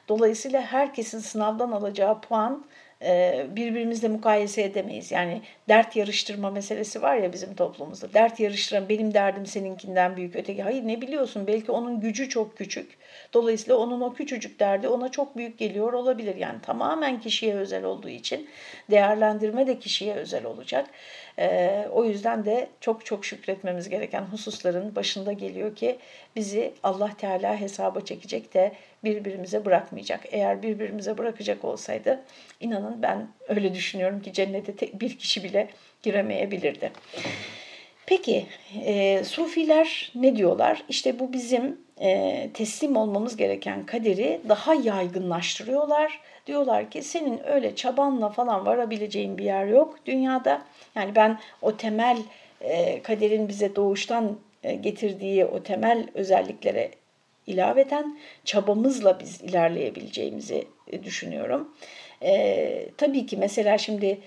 Dolayısıyla 0.08 0.62
herkesin 0.62 1.20
sınavdan 1.20 1.72
alacağı 1.72 2.22
puan 2.22 2.66
birbirimizle 3.55 4.07
mukayese 4.07 4.63
edemeyiz. 4.63 5.12
Yani 5.12 5.41
dert 5.69 5.95
yarıştırma 5.95 6.51
meselesi 6.51 7.01
var 7.01 7.15
ya 7.15 7.33
bizim 7.33 7.55
toplumumuzda. 7.55 8.13
Dert 8.13 8.39
yarıştıran 8.39 8.89
benim 8.89 9.13
derdim 9.13 9.45
seninkinden 9.45 10.17
büyük 10.17 10.36
öteki. 10.36 10.63
Hayır 10.63 10.88
ne 10.88 11.01
biliyorsun 11.01 11.48
belki 11.48 11.72
onun 11.72 12.00
gücü 12.00 12.29
çok 12.29 12.57
küçük. 12.57 12.98
Dolayısıyla 13.33 13.75
onun 13.77 14.01
o 14.01 14.13
küçücük 14.13 14.60
derdi 14.60 14.88
ona 14.88 15.12
çok 15.12 15.38
büyük 15.38 15.57
geliyor 15.57 15.93
olabilir. 15.93 16.36
Yani 16.36 16.62
tamamen 16.62 17.22
kişiye 17.22 17.55
özel 17.55 17.83
olduğu 17.83 18.10
için 18.10 18.50
değerlendirme 18.91 19.67
de 19.67 19.79
kişiye 19.79 20.13
özel 20.13 20.45
olacak. 20.45 20.89
E, 21.39 21.88
o 21.91 22.05
yüzden 22.05 22.45
de 22.45 22.67
çok 22.79 23.05
çok 23.05 23.25
şükretmemiz 23.25 23.89
gereken 23.89 24.22
hususların 24.22 24.95
başında 24.95 25.33
geliyor 25.33 25.75
ki 25.75 25.98
bizi 26.36 26.74
Allah 26.83 27.12
Teala 27.17 27.60
hesaba 27.62 28.01
çekecek 28.01 28.53
de 28.53 28.72
birbirimize 29.03 29.65
bırakmayacak. 29.65 30.22
Eğer 30.31 30.62
birbirimize 30.62 31.17
bırakacak 31.17 31.65
olsaydı 31.65 32.22
inanın 32.60 33.01
ben 33.01 33.27
öyle 33.48 33.74
düşünüyorum 33.74 34.22
ki 34.22 34.33
cennete 34.33 34.75
tek 34.75 35.01
bir 35.01 35.17
kişi 35.17 35.43
bile 35.43 35.67
giremeyebilirdi. 36.03 36.91
Peki 38.05 38.45
e, 38.86 39.24
Sufiler 39.24 40.12
ne 40.15 40.36
diyorlar? 40.36 40.83
İşte 40.89 41.19
bu 41.19 41.33
bizim 41.33 41.77
e, 42.01 42.50
teslim 42.53 42.95
olmamız 42.95 43.38
gereken 43.38 43.86
kaderi 43.86 44.39
daha 44.50 44.74
yaygınlaştırıyorlar. 44.74 46.19
Diyorlar 46.48 46.89
ki 46.89 47.01
senin 47.01 47.48
öyle 47.48 47.75
çabanla 47.75 48.29
falan 48.29 48.65
varabileceğin 48.65 49.38
bir 49.38 49.43
yer 49.43 49.65
yok 49.65 50.00
dünyada. 50.05 50.62
Yani 50.95 51.15
ben 51.15 51.39
o 51.62 51.77
temel 51.77 52.17
e, 52.62 53.01
kaderin 53.01 53.48
bize 53.48 53.75
doğuştan 53.75 54.38
e, 54.63 54.75
getirdiği 54.75 55.45
o 55.45 55.63
temel 55.63 56.07
özelliklere 56.13 56.91
ilaveten 57.47 58.17
çabamızla 58.45 59.19
biz 59.19 59.41
ilerleyebileceğimizi 59.41 60.67
e, 60.91 61.03
düşünüyorum. 61.03 61.73
E, 62.21 62.89
tabii 62.97 63.25
ki 63.25 63.38
mesela 63.38 63.77
şimdi 63.77 64.19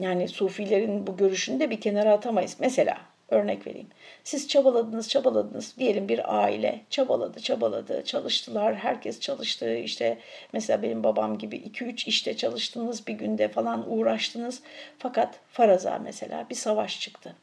yani 0.00 0.28
sufilerin 0.28 1.06
bu 1.06 1.16
görüşünü 1.16 1.60
de 1.60 1.70
bir 1.70 1.80
kenara 1.80 2.12
atamayız. 2.12 2.56
Mesela 2.60 2.98
örnek 3.28 3.66
vereyim. 3.66 3.86
Siz 4.24 4.48
çabaladınız, 4.48 5.08
çabaladınız. 5.08 5.74
Diyelim 5.78 6.08
bir 6.08 6.38
aile 6.42 6.80
çabaladı, 6.90 7.40
çabaladı, 7.40 8.04
çalıştılar. 8.04 8.74
Herkes 8.74 9.20
çalıştı. 9.20 9.76
İşte 9.76 10.18
mesela 10.52 10.82
benim 10.82 11.04
babam 11.04 11.38
gibi 11.38 11.56
2-3 11.56 12.08
işte 12.08 12.36
çalıştınız 12.36 13.06
bir 13.06 13.14
günde 13.14 13.48
falan 13.48 13.92
uğraştınız. 13.92 14.62
Fakat 14.98 15.40
faraza 15.48 15.98
mesela 15.98 16.46
bir 16.50 16.54
savaş 16.54 17.00
çıktı. 17.00 17.36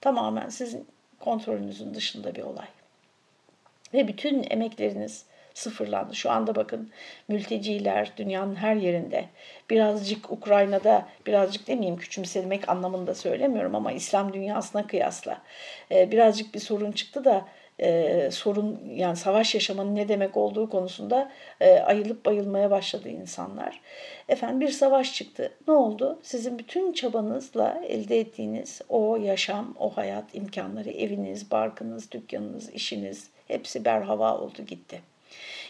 Tamamen 0.00 0.48
sizin 0.48 0.86
kontrolünüzün 1.20 1.94
dışında 1.94 2.34
bir 2.34 2.42
olay. 2.42 2.66
Ve 3.94 4.08
bütün 4.08 4.46
emekleriniz 4.50 5.24
sıfırlandı. 5.54 6.14
Şu 6.14 6.30
anda 6.30 6.54
bakın 6.54 6.90
mülteciler 7.28 8.12
dünyanın 8.16 8.54
her 8.54 8.76
yerinde. 8.76 9.24
Birazcık 9.70 10.32
Ukrayna'da, 10.32 11.08
birazcık 11.26 11.66
demeyeyim 11.68 11.96
küçümsemek 11.96 12.68
anlamında 12.68 13.14
söylemiyorum 13.14 13.74
ama 13.74 13.92
İslam 13.92 14.32
dünyasına 14.32 14.86
kıyasla 14.86 15.42
birazcık 15.90 16.54
bir 16.54 16.60
sorun 16.60 16.92
çıktı 16.92 17.24
da 17.24 17.48
e, 17.82 18.28
sorun 18.30 18.80
yani 18.94 19.16
savaş 19.16 19.54
yaşamanın 19.54 19.94
ne 19.94 20.08
demek 20.08 20.36
olduğu 20.36 20.70
konusunda 20.70 21.30
e, 21.60 21.78
ayılıp 21.78 22.26
bayılmaya 22.26 22.70
başladı 22.70 23.08
insanlar. 23.08 23.80
Efendim 24.28 24.60
bir 24.60 24.68
savaş 24.68 25.14
çıktı. 25.14 25.52
Ne 25.68 25.74
oldu? 25.74 26.18
Sizin 26.22 26.58
bütün 26.58 26.92
çabanızla 26.92 27.80
elde 27.88 28.20
ettiğiniz 28.20 28.80
o 28.88 29.16
yaşam, 29.16 29.74
o 29.78 29.96
hayat 29.96 30.24
imkanları, 30.34 30.90
eviniz, 30.90 31.50
barkınız, 31.50 32.12
dükkanınız, 32.12 32.70
işiniz 32.70 33.30
hepsi 33.48 33.84
berhava 33.84 34.38
oldu 34.38 34.62
gitti. 34.66 35.00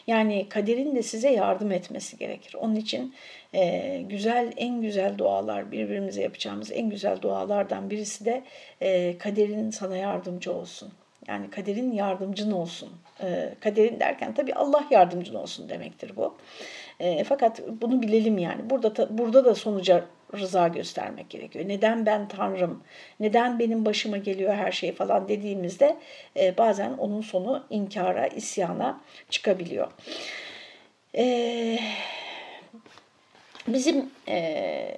Yani 0.06 0.48
kaderin 0.48 0.96
de 0.96 1.02
size 1.02 1.30
yardım 1.30 1.72
etmesi 1.72 2.18
gerekir. 2.18 2.54
Onun 2.54 2.76
için 2.76 3.14
e, 3.54 4.02
güzel, 4.08 4.52
en 4.56 4.80
güzel 4.80 5.18
dualar, 5.18 5.72
birbirimize 5.72 6.22
yapacağımız 6.22 6.72
en 6.72 6.90
güzel 6.90 7.20
dualardan 7.20 7.90
birisi 7.90 8.24
de 8.24 8.42
e, 8.80 9.18
kaderin 9.18 9.70
sana 9.70 9.96
yardımcı 9.96 10.52
olsun. 10.52 10.92
Yani 11.28 11.50
kaderin 11.50 11.92
yardımcın 11.92 12.50
olsun. 12.50 12.88
E, 13.22 13.54
kaderin 13.60 14.00
derken 14.00 14.34
tabii 14.34 14.54
Allah 14.54 14.84
yardımcın 14.90 15.34
olsun 15.34 15.68
demektir 15.68 16.16
bu. 16.16 16.36
E, 17.00 17.24
fakat 17.24 17.62
bunu 17.80 18.02
bilelim 18.02 18.38
yani. 18.38 18.70
Burada 18.70 19.18
burada 19.18 19.44
da 19.44 19.54
sonuca 19.54 20.04
rıza 20.34 20.68
göstermek 20.68 21.30
gerekiyor. 21.30 21.68
Neden 21.68 22.06
ben 22.06 22.28
Tanrım, 22.28 22.82
neden 23.20 23.58
benim 23.58 23.84
başıma 23.84 24.16
geliyor 24.16 24.54
her 24.54 24.72
şey 24.72 24.92
falan 24.92 25.28
dediğimizde 25.28 25.96
e, 26.36 26.58
bazen 26.58 26.92
onun 26.92 27.20
sonu 27.20 27.64
inkara, 27.70 28.26
isyana 28.26 29.00
çıkabiliyor. 29.30 29.90
E, 31.16 31.78
bizim 33.68 34.10
e, 34.28 34.96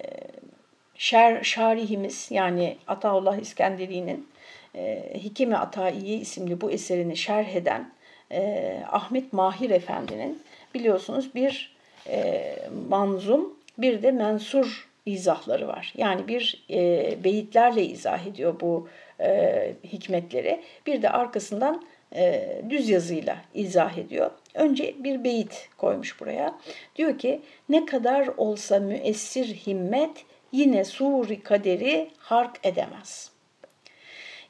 şer, 0.94 1.42
şarihimiz 1.42 2.28
yani 2.30 2.76
Ataullah 2.86 3.36
İskenderi'nin 3.36 4.28
e, 4.74 5.12
Hikime 5.14 5.56
Ataiye 5.56 6.16
isimli 6.16 6.60
bu 6.60 6.70
eserini 6.70 7.16
şerh 7.16 7.56
eden 7.56 7.92
e, 8.32 8.80
Ahmet 8.90 9.32
Mahir 9.32 9.70
Efendi'nin 9.70 10.42
biliyorsunuz 10.74 11.34
bir 11.34 11.74
e, 12.08 12.56
manzum 12.88 13.54
bir 13.78 14.02
de 14.02 14.10
mensur 14.10 14.88
izahları 15.06 15.68
var. 15.68 15.92
Yani 15.96 16.28
bir 16.28 16.64
e, 16.70 17.14
beyitlerle 17.24 17.84
izah 17.84 18.26
ediyor 18.26 18.60
bu 18.60 18.88
e, 19.20 19.74
hikmetleri. 19.84 20.62
Bir 20.86 21.02
de 21.02 21.10
arkasından 21.10 21.82
e, 22.16 22.48
düz 22.70 22.88
yazıyla 22.88 23.36
izah 23.54 23.98
ediyor. 23.98 24.30
Önce 24.54 24.94
bir 25.04 25.24
beyit 25.24 25.68
koymuş 25.78 26.20
buraya. 26.20 26.58
Diyor 26.96 27.18
ki 27.18 27.40
ne 27.68 27.86
kadar 27.86 28.26
olsa 28.36 28.78
müessir 28.78 29.46
himmet 29.46 30.24
yine 30.52 30.84
suri 30.84 31.42
kaderi 31.42 32.10
hark 32.18 32.60
edemez. 32.62 33.33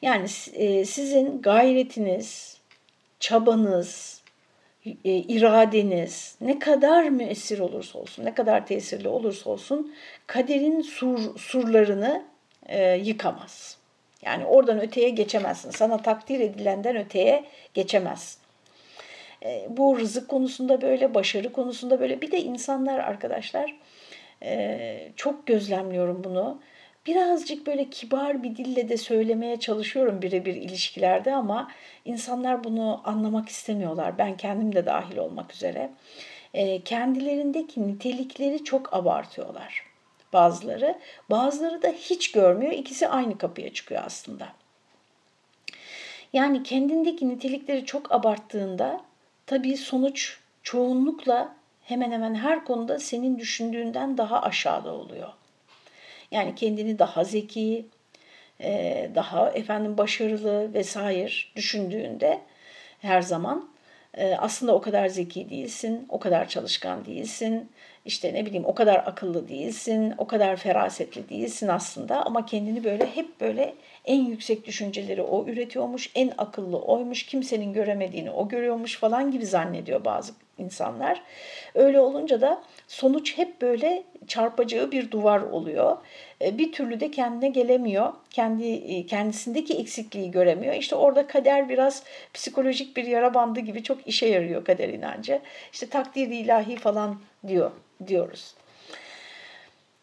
Yani 0.05 0.27
e, 0.53 0.85
sizin 0.85 1.43
gayretiniz, 1.43 2.59
çabanız, 3.21 4.23
e, 4.87 4.93
iradeniz 5.05 6.37
ne 6.41 6.59
kadar 6.59 7.05
müessir 7.09 7.59
olursa 7.59 7.99
olsun, 7.99 8.25
ne 8.25 8.35
kadar 8.35 8.67
tesirli 8.67 9.09
olursa 9.09 9.51
olsun 9.51 9.95
kaderin 10.27 10.81
sur, 10.81 11.39
surlarını 11.39 12.25
e, 12.67 12.95
yıkamaz. 12.95 13.79
Yani 14.23 14.45
oradan 14.45 14.81
öteye 14.81 15.09
geçemezsin. 15.09 15.71
Sana 15.71 15.97
takdir 15.97 16.41
edilenden 16.41 16.97
öteye 16.97 17.45
geçemez. 17.75 18.39
E, 19.43 19.67
bu 19.69 19.99
rızık 19.99 20.29
konusunda 20.29 20.83
böyle, 20.83 21.15
başarı 21.15 21.53
konusunda 21.53 22.01
böyle. 22.01 22.21
Bir 22.21 22.31
de 22.31 22.41
insanlar 22.41 22.99
arkadaşlar 22.99 23.75
e, 24.43 25.09
çok 25.17 25.47
gözlemliyorum 25.47 26.25
bunu 26.25 26.61
birazcık 27.07 27.67
böyle 27.67 27.91
kibar 27.91 28.43
bir 28.43 28.57
dille 28.57 28.89
de 28.89 28.97
söylemeye 28.97 29.61
çalışıyorum 29.61 30.23
birebir 30.23 30.55
ilişkilerde 30.55 31.35
ama 31.35 31.71
insanlar 32.05 32.65
bunu 32.65 33.01
anlamak 33.05 33.49
istemiyorlar. 33.49 34.19
Ben 34.19 34.37
kendim 34.37 34.75
de 34.75 34.87
dahil 34.87 35.17
olmak 35.17 35.55
üzere. 35.55 35.91
E, 36.55 36.81
kendilerindeki 36.81 37.89
nitelikleri 37.89 38.65
çok 38.65 38.95
abartıyorlar 38.95 39.95
bazıları. 40.35 40.99
Bazıları 41.31 41.83
da 41.83 41.89
hiç 41.89 42.33
görmüyor. 42.33 42.73
İkisi 42.73 43.09
aynı 43.09 43.39
kapıya 43.39 43.73
çıkıyor 43.73 44.03
aslında. 44.07 44.49
Yani 46.33 46.63
kendindeki 46.63 47.29
nitelikleri 47.29 47.85
çok 47.85 48.13
abarttığında 48.13 49.01
tabii 49.47 49.77
sonuç 49.77 50.39
çoğunlukla 50.63 51.57
hemen 51.83 52.13
hemen 52.13 52.35
her 52.35 52.65
konuda 52.65 52.99
senin 52.99 53.39
düşündüğünden 53.39 54.19
daha 54.19 54.43
aşağıda 54.43 54.95
oluyor. 54.95 55.29
Yani 56.35 56.55
kendini 56.55 56.99
daha 56.99 57.25
zeki, 57.25 57.87
e, 58.61 59.11
daha 59.15 59.51
efendim 59.51 59.99
başarılı 59.99 60.75
vesaire 60.75 61.33
düşündüğünde 61.57 62.41
her 63.01 63.23
zaman 63.23 63.69
e, 64.15 64.35
aslında 64.35 64.75
o 64.75 64.81
kadar 64.81 65.09
zeki 65.09 65.51
değilsin, 65.51 66.07
o 66.09 66.19
kadar 66.19 66.49
çalışkan 66.49 67.05
değilsin, 67.05 67.71
işte 68.05 68.35
ne 68.35 68.47
bileyim 68.47 68.65
o 68.65 68.75
kadar 68.75 68.97
akıllı 68.97 69.49
değilsin, 69.49 70.15
o 70.19 70.27
kadar 70.27 70.57
ferasetli 70.57 71.29
değilsin 71.29 71.69
aslında 71.69 72.27
ama 72.27 72.47
kendini 72.47 72.85
böyle 72.85 73.07
hep 73.07 73.41
böyle 73.41 73.75
en 74.05 74.25
yüksek 74.25 74.67
düşünceleri 74.67 75.23
o 75.23 75.47
üretiyormuş, 75.47 76.11
en 76.15 76.33
akıllı 76.39 76.79
oymuş, 76.79 77.27
kimsenin 77.27 77.73
göremediğini 77.73 78.31
o 78.31 78.49
görüyormuş 78.49 78.99
falan 78.99 79.31
gibi 79.31 79.47
zannediyor 79.47 80.05
bazı 80.05 80.33
insanlar. 80.59 81.23
Öyle 81.75 82.01
olunca 82.01 82.41
da 82.41 82.63
sonuç 82.89 83.39
hep 83.39 83.63
böyle 83.63 84.03
çarpacağı 84.27 84.93
bir 84.93 85.11
duvar 85.11 85.41
oluyor. 85.41 85.97
E, 86.43 86.59
bir 86.59 86.73
türlü 86.73 87.01
de 87.01 87.11
kendine 87.11 87.49
gelemiyor. 87.49 88.13
Kendi 88.31 88.67
e, 88.67 89.07
kendisindeki 89.07 89.75
eksikliği 89.75 90.31
göremiyor. 90.31 90.75
İşte 90.75 90.97
orada 90.97 91.27
kader 91.27 91.69
biraz 91.69 92.03
psikolojik 92.35 92.97
bir 92.97 93.05
yara 93.05 93.35
bandı 93.35 93.61
gibi 93.61 93.83
çok 93.83 94.07
işe 94.07 94.27
yarıyor 94.27 94.65
kader 94.65 94.89
inancı. 94.89 95.41
İşte 95.73 95.89
takdir 95.89 96.29
ilahi 96.29 96.77
falan 96.77 97.21
diyor 97.47 97.71
diyoruz. 98.07 98.55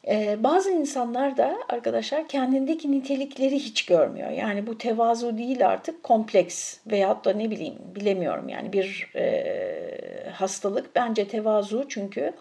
Ee, 0.07 0.43
bazı 0.43 0.71
insanlar 0.71 1.37
da 1.37 1.57
arkadaşlar 1.69 2.27
kendindeki 2.27 2.91
nitelikleri 2.91 3.55
hiç 3.55 3.85
görmüyor. 3.85 4.29
Yani 4.29 4.67
bu 4.67 4.77
tevazu 4.77 5.37
değil 5.37 5.67
artık 5.67 6.03
kompleks 6.03 6.77
veyahut 6.87 7.25
da 7.25 7.33
ne 7.33 7.51
bileyim 7.51 7.75
bilemiyorum 7.95 8.49
yani 8.49 8.73
bir 8.73 9.11
e, 9.15 10.29
hastalık. 10.33 10.95
Bence 10.95 11.27
tevazu 11.27 11.85
çünkü 11.89 12.33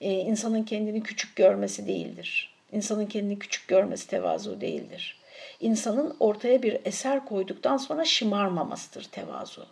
e, 0.00 0.12
insanın 0.12 0.62
kendini 0.62 1.02
küçük 1.02 1.36
görmesi 1.36 1.86
değildir. 1.86 2.54
İnsanın 2.72 3.06
kendini 3.06 3.38
küçük 3.38 3.68
görmesi 3.68 4.08
tevazu 4.08 4.60
değildir. 4.60 5.20
İnsanın 5.60 6.16
ortaya 6.20 6.62
bir 6.62 6.78
eser 6.84 7.24
koyduktan 7.24 7.76
sonra 7.76 8.04
şımarmamasıdır 8.04 9.04
tevazu. 9.04 9.66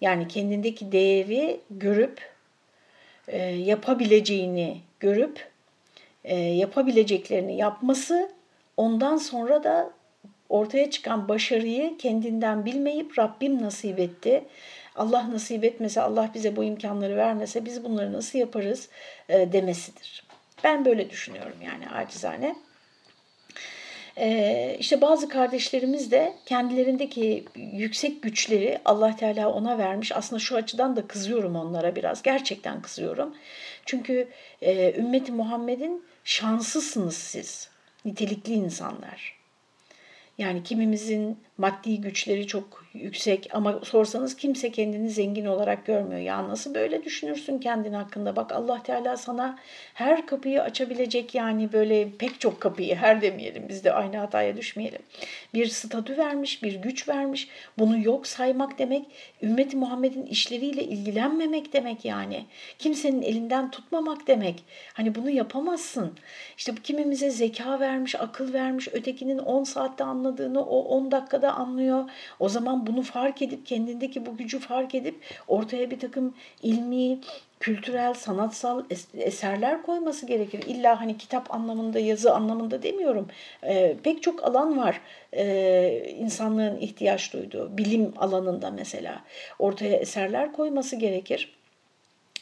Yani 0.00 0.28
kendindeki 0.28 0.92
değeri 0.92 1.60
görüp 1.70 2.20
e, 3.28 3.38
yapabileceğini 3.46 4.80
görüp 5.00 5.53
e, 6.24 6.36
yapabileceklerini 6.36 7.56
yapması 7.56 8.30
ondan 8.76 9.16
sonra 9.16 9.64
da 9.64 9.90
ortaya 10.48 10.90
çıkan 10.90 11.28
başarıyı 11.28 11.98
kendinden 11.98 12.64
bilmeyip 12.64 13.18
Rabbim 13.18 13.62
nasip 13.62 13.98
etti. 13.98 14.44
Allah 14.96 15.30
nasip 15.32 15.64
etmese, 15.64 16.00
Allah 16.00 16.30
bize 16.34 16.56
bu 16.56 16.64
imkanları 16.64 17.16
vermese 17.16 17.64
biz 17.64 17.84
bunları 17.84 18.12
nasıl 18.12 18.38
yaparız 18.38 18.88
e, 19.28 19.52
demesidir. 19.52 20.24
Ben 20.64 20.84
böyle 20.84 21.10
düşünüyorum 21.10 21.56
yani 21.64 21.88
acizane. 21.88 22.56
Ee, 24.18 24.76
işte 24.80 25.00
bazı 25.00 25.28
kardeşlerimiz 25.28 26.10
de 26.10 26.34
kendilerindeki 26.46 27.44
yüksek 27.56 28.22
güçleri 28.22 28.78
Allah 28.84 29.16
Teala 29.16 29.52
ona 29.52 29.78
vermiş. 29.78 30.12
Aslında 30.12 30.40
şu 30.40 30.56
açıdan 30.56 30.96
da 30.96 31.06
kızıyorum 31.06 31.56
onlara 31.56 31.96
biraz. 31.96 32.22
Gerçekten 32.22 32.82
kızıyorum. 32.82 33.34
Çünkü 33.86 34.28
e, 34.62 34.94
ümmeti 34.98 35.32
Muhammed'in 35.32 36.04
şanslısınız 36.24 37.16
siz. 37.16 37.68
Nitelikli 38.04 38.52
insanlar. 38.52 39.38
Yani 40.38 40.62
kimimizin 40.62 41.44
maddi 41.58 42.00
güçleri 42.00 42.46
çok 42.46 42.83
yüksek 42.94 43.48
ama 43.52 43.80
sorsanız 43.84 44.36
kimse 44.36 44.72
kendini 44.72 45.10
zengin 45.10 45.44
olarak 45.44 45.86
görmüyor. 45.86 46.20
Ya 46.20 46.48
nasıl 46.48 46.74
böyle 46.74 47.04
düşünürsün 47.04 47.58
kendin 47.58 47.92
hakkında? 47.92 48.36
Bak 48.36 48.52
Allah 48.52 48.82
Teala 48.82 49.16
sana 49.16 49.58
her 49.94 50.26
kapıyı 50.26 50.62
açabilecek 50.62 51.34
yani 51.34 51.72
böyle 51.72 52.08
pek 52.18 52.40
çok 52.40 52.60
kapıyı 52.60 52.94
her 52.94 53.22
demeyelim 53.22 53.68
biz 53.68 53.84
de 53.84 53.92
aynı 53.92 54.16
hataya 54.16 54.56
düşmeyelim. 54.56 55.02
Bir 55.54 55.66
statü 55.66 56.18
vermiş, 56.18 56.62
bir 56.62 56.74
güç 56.74 57.08
vermiş. 57.08 57.48
Bunu 57.78 57.98
yok 57.98 58.26
saymak 58.26 58.78
demek 58.78 59.04
ümmeti 59.42 59.76
Muhammed'in 59.76 60.26
işleriyle 60.26 60.84
ilgilenmemek 60.84 61.72
demek 61.72 62.04
yani. 62.04 62.44
Kimsenin 62.78 63.22
elinden 63.22 63.70
tutmamak 63.70 64.26
demek. 64.26 64.64
Hani 64.94 65.14
bunu 65.14 65.30
yapamazsın. 65.30 66.12
İşte 66.56 66.76
bu 66.76 66.80
kimimize 66.80 67.30
zeka 67.30 67.80
vermiş, 67.80 68.14
akıl 68.14 68.52
vermiş, 68.52 68.88
ötekinin 68.92 69.38
10 69.38 69.64
saatte 69.64 70.04
anladığını 70.04 70.64
o 70.64 70.78
10 70.78 71.10
dakikada 71.10 71.52
anlıyor. 71.52 72.10
O 72.40 72.48
zaman 72.48 72.83
bunu 72.86 73.02
fark 73.02 73.42
edip 73.42 73.66
kendindeki 73.66 74.26
bu 74.26 74.36
gücü 74.36 74.58
fark 74.58 74.94
edip 74.94 75.14
ortaya 75.48 75.90
bir 75.90 76.00
takım 76.00 76.34
ilmi, 76.62 77.18
kültürel, 77.60 78.14
sanatsal 78.14 78.84
eserler 79.14 79.82
koyması 79.82 80.26
gerekir. 80.26 80.62
İlla 80.66 81.00
hani 81.00 81.18
kitap 81.18 81.54
anlamında, 81.54 81.98
yazı 81.98 82.34
anlamında 82.34 82.82
demiyorum. 82.82 83.28
E, 83.62 83.96
pek 84.02 84.22
çok 84.22 84.44
alan 84.44 84.78
var 84.78 85.00
e, 85.32 86.14
insanlığın 86.18 86.80
ihtiyaç 86.80 87.32
duyduğu. 87.32 87.78
Bilim 87.78 88.12
alanında 88.16 88.70
mesela 88.70 89.24
ortaya 89.58 89.96
eserler 89.96 90.52
koyması 90.52 90.96
gerekir. 90.96 91.54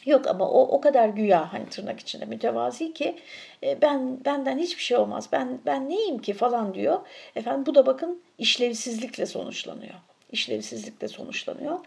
Yok 0.05 0.27
ama 0.27 0.49
o 0.49 0.61
o 0.61 0.81
kadar 0.81 1.09
güya 1.09 1.53
hani 1.53 1.69
tırnak 1.69 1.99
içinde 1.99 2.25
mütevazi 2.25 2.93
ki 2.93 3.15
e, 3.63 3.81
ben 3.81 4.25
benden 4.25 4.57
hiçbir 4.57 4.83
şey 4.83 4.97
olmaz. 4.97 5.29
Ben 5.31 5.59
ben 5.65 5.89
neyim 5.89 6.17
ki 6.17 6.33
falan 6.33 6.73
diyor. 6.73 6.99
Efendim 7.35 7.65
bu 7.65 7.75
da 7.75 7.85
bakın 7.85 8.21
işlevsizlikle 8.37 9.25
sonuçlanıyor. 9.25 9.95
İşlevsizlikle 10.33 11.07
sonuçlanıyor. 11.07 11.79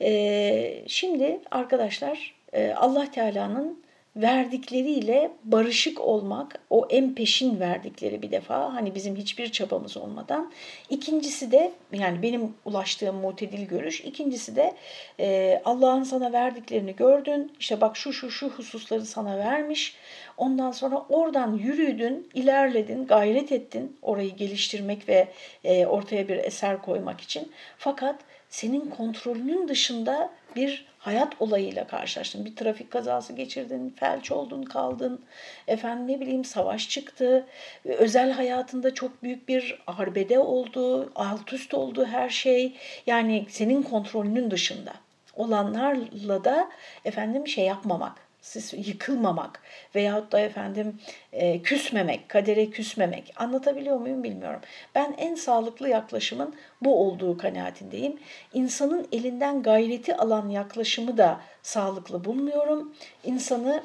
E, 0.00 0.84
şimdi 0.86 1.40
arkadaşlar 1.50 2.34
e, 2.52 2.72
Allah 2.72 3.10
Teala'nın 3.10 3.83
verdikleriyle 4.16 5.30
barışık 5.44 6.00
olmak, 6.00 6.60
o 6.70 6.86
en 6.90 7.14
peşin 7.14 7.60
verdikleri 7.60 8.22
bir 8.22 8.30
defa 8.30 8.74
hani 8.74 8.94
bizim 8.94 9.16
hiçbir 9.16 9.52
çabamız 9.52 9.96
olmadan. 9.96 10.52
İkincisi 10.90 11.52
de 11.52 11.72
yani 11.92 12.22
benim 12.22 12.54
ulaştığım 12.64 13.16
mutedil 13.16 13.66
görüş. 13.66 14.00
İkincisi 14.00 14.56
de 14.56 14.74
e, 15.20 15.60
Allah'ın 15.64 16.02
sana 16.02 16.32
verdiklerini 16.32 16.96
gördün. 16.96 17.52
İşte 17.60 17.80
bak 17.80 17.96
şu 17.96 18.12
şu 18.12 18.30
şu 18.30 18.48
hususları 18.48 19.04
sana 19.04 19.38
vermiş. 19.38 19.96
Ondan 20.36 20.70
sonra 20.70 21.06
oradan 21.08 21.54
yürüdün, 21.56 22.28
ilerledin, 22.34 23.06
gayret 23.06 23.52
ettin 23.52 23.96
orayı 24.02 24.36
geliştirmek 24.36 25.08
ve 25.08 25.28
e, 25.64 25.86
ortaya 25.86 26.28
bir 26.28 26.36
eser 26.36 26.82
koymak 26.82 27.20
için. 27.20 27.52
Fakat 27.78 28.16
senin 28.54 28.90
kontrolünün 28.90 29.68
dışında 29.68 30.30
bir 30.56 30.86
hayat 30.98 31.32
olayıyla 31.40 31.86
karşılaştın. 31.86 32.44
Bir 32.44 32.56
trafik 32.56 32.90
kazası 32.90 33.32
geçirdin, 33.32 33.94
felç 33.96 34.32
oldun, 34.32 34.62
kaldın. 34.62 35.20
Efendim 35.66 36.08
ne 36.08 36.20
bileyim 36.20 36.44
savaş 36.44 36.88
çıktı. 36.88 37.46
Özel 37.84 38.30
hayatında 38.30 38.94
çok 38.94 39.22
büyük 39.22 39.48
bir 39.48 39.82
arbede 39.86 40.38
oldu, 40.38 41.12
alt 41.14 41.52
üst 41.52 41.74
oldu 41.74 42.04
her 42.04 42.28
şey. 42.28 42.72
Yani 43.06 43.46
senin 43.48 43.82
kontrolünün 43.82 44.50
dışında 44.50 44.92
olanlarla 45.36 46.44
da 46.44 46.70
efendim 47.04 47.48
şey 47.48 47.64
yapmamak 47.64 48.23
siz 48.44 48.88
yıkılmamak 48.88 49.62
veyahut 49.94 50.32
da 50.32 50.40
efendim 50.40 51.00
e, 51.32 51.62
küsmemek, 51.62 52.28
kadere 52.28 52.70
küsmemek 52.70 53.32
anlatabiliyor 53.36 53.96
muyum 53.96 54.24
bilmiyorum. 54.24 54.60
Ben 54.94 55.14
en 55.18 55.34
sağlıklı 55.34 55.88
yaklaşımın 55.88 56.54
bu 56.82 57.00
olduğu 57.00 57.38
kanaatindeyim. 57.38 58.18
İnsanın 58.52 59.08
elinden 59.12 59.62
gayreti 59.62 60.16
alan 60.16 60.48
yaklaşımı 60.48 61.18
da 61.18 61.40
sağlıklı 61.62 62.24
bulmuyorum. 62.24 62.94
İnsanı 63.24 63.82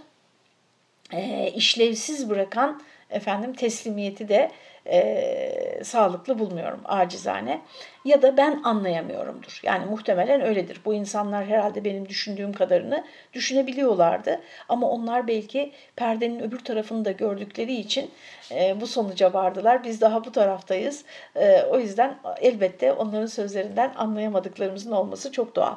e, 1.11 1.51
işlevsiz 1.55 2.29
bırakan 2.29 2.81
efendim 3.09 3.53
teslimiyeti 3.53 4.29
de 4.29 4.51
e, 4.91 5.81
sağlıklı 5.83 6.39
bulmuyorum 6.39 6.81
acizane. 6.85 7.61
Ya 8.05 8.21
da 8.21 8.37
ben 8.37 8.61
anlayamıyorumdur. 8.63 9.59
Yani 9.63 9.85
muhtemelen 9.85 10.41
öyledir. 10.41 10.81
Bu 10.85 10.93
insanlar 10.93 11.45
herhalde 11.45 11.85
benim 11.85 12.09
düşündüğüm 12.09 12.53
kadarını 12.53 13.03
düşünebiliyorlardı. 13.33 14.41
Ama 14.69 14.89
onlar 14.89 15.27
belki 15.27 15.71
perdenin 15.95 16.39
öbür 16.39 16.59
tarafını 16.59 17.05
da 17.05 17.11
gördükleri 17.11 17.75
için 17.75 18.11
e, 18.51 18.81
bu 18.81 18.87
sonuca 18.87 19.33
vardılar. 19.33 19.83
Biz 19.83 20.01
daha 20.01 20.25
bu 20.25 20.31
taraftayız. 20.31 21.05
E, 21.35 21.63
o 21.63 21.79
yüzden 21.79 22.15
elbette 22.41 22.93
onların 22.93 23.25
sözlerinden 23.25 23.93
anlayamadıklarımızın 23.95 24.91
olması 24.91 25.31
çok 25.31 25.55
doğal. 25.55 25.75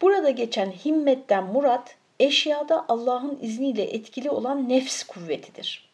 Burada 0.00 0.30
geçen 0.30 0.70
himmetten 0.70 1.44
murat 1.44 1.96
eşyada 2.20 2.84
Allah'ın 2.88 3.38
izniyle 3.42 3.82
etkili 3.82 4.30
olan 4.30 4.68
nefs 4.68 5.02
kuvvetidir. 5.02 5.85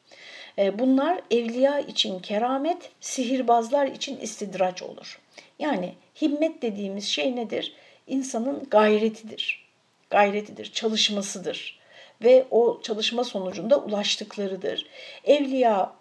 E, 0.59 0.79
bunlar 0.79 1.21
evliya 1.31 1.81
için 1.81 2.19
keramet, 2.19 2.91
sihirbazlar 3.01 3.87
için 3.87 4.21
istidraç 4.21 4.83
olur. 4.83 5.21
Yani 5.59 5.95
himmet 6.23 6.62
dediğimiz 6.62 7.05
şey 7.09 7.37
nedir? 7.37 7.75
İnsanın 8.07 8.67
gayretidir. 8.71 9.62
Gayretidir, 10.11 10.73
çalışmasıdır 10.73 11.83
ve 12.25 12.45
o 12.51 12.81
çalışma 12.83 13.25
sonucunda 13.25 13.79
ulaştıklarıdır. 13.79 14.87
Evliya 15.25 15.93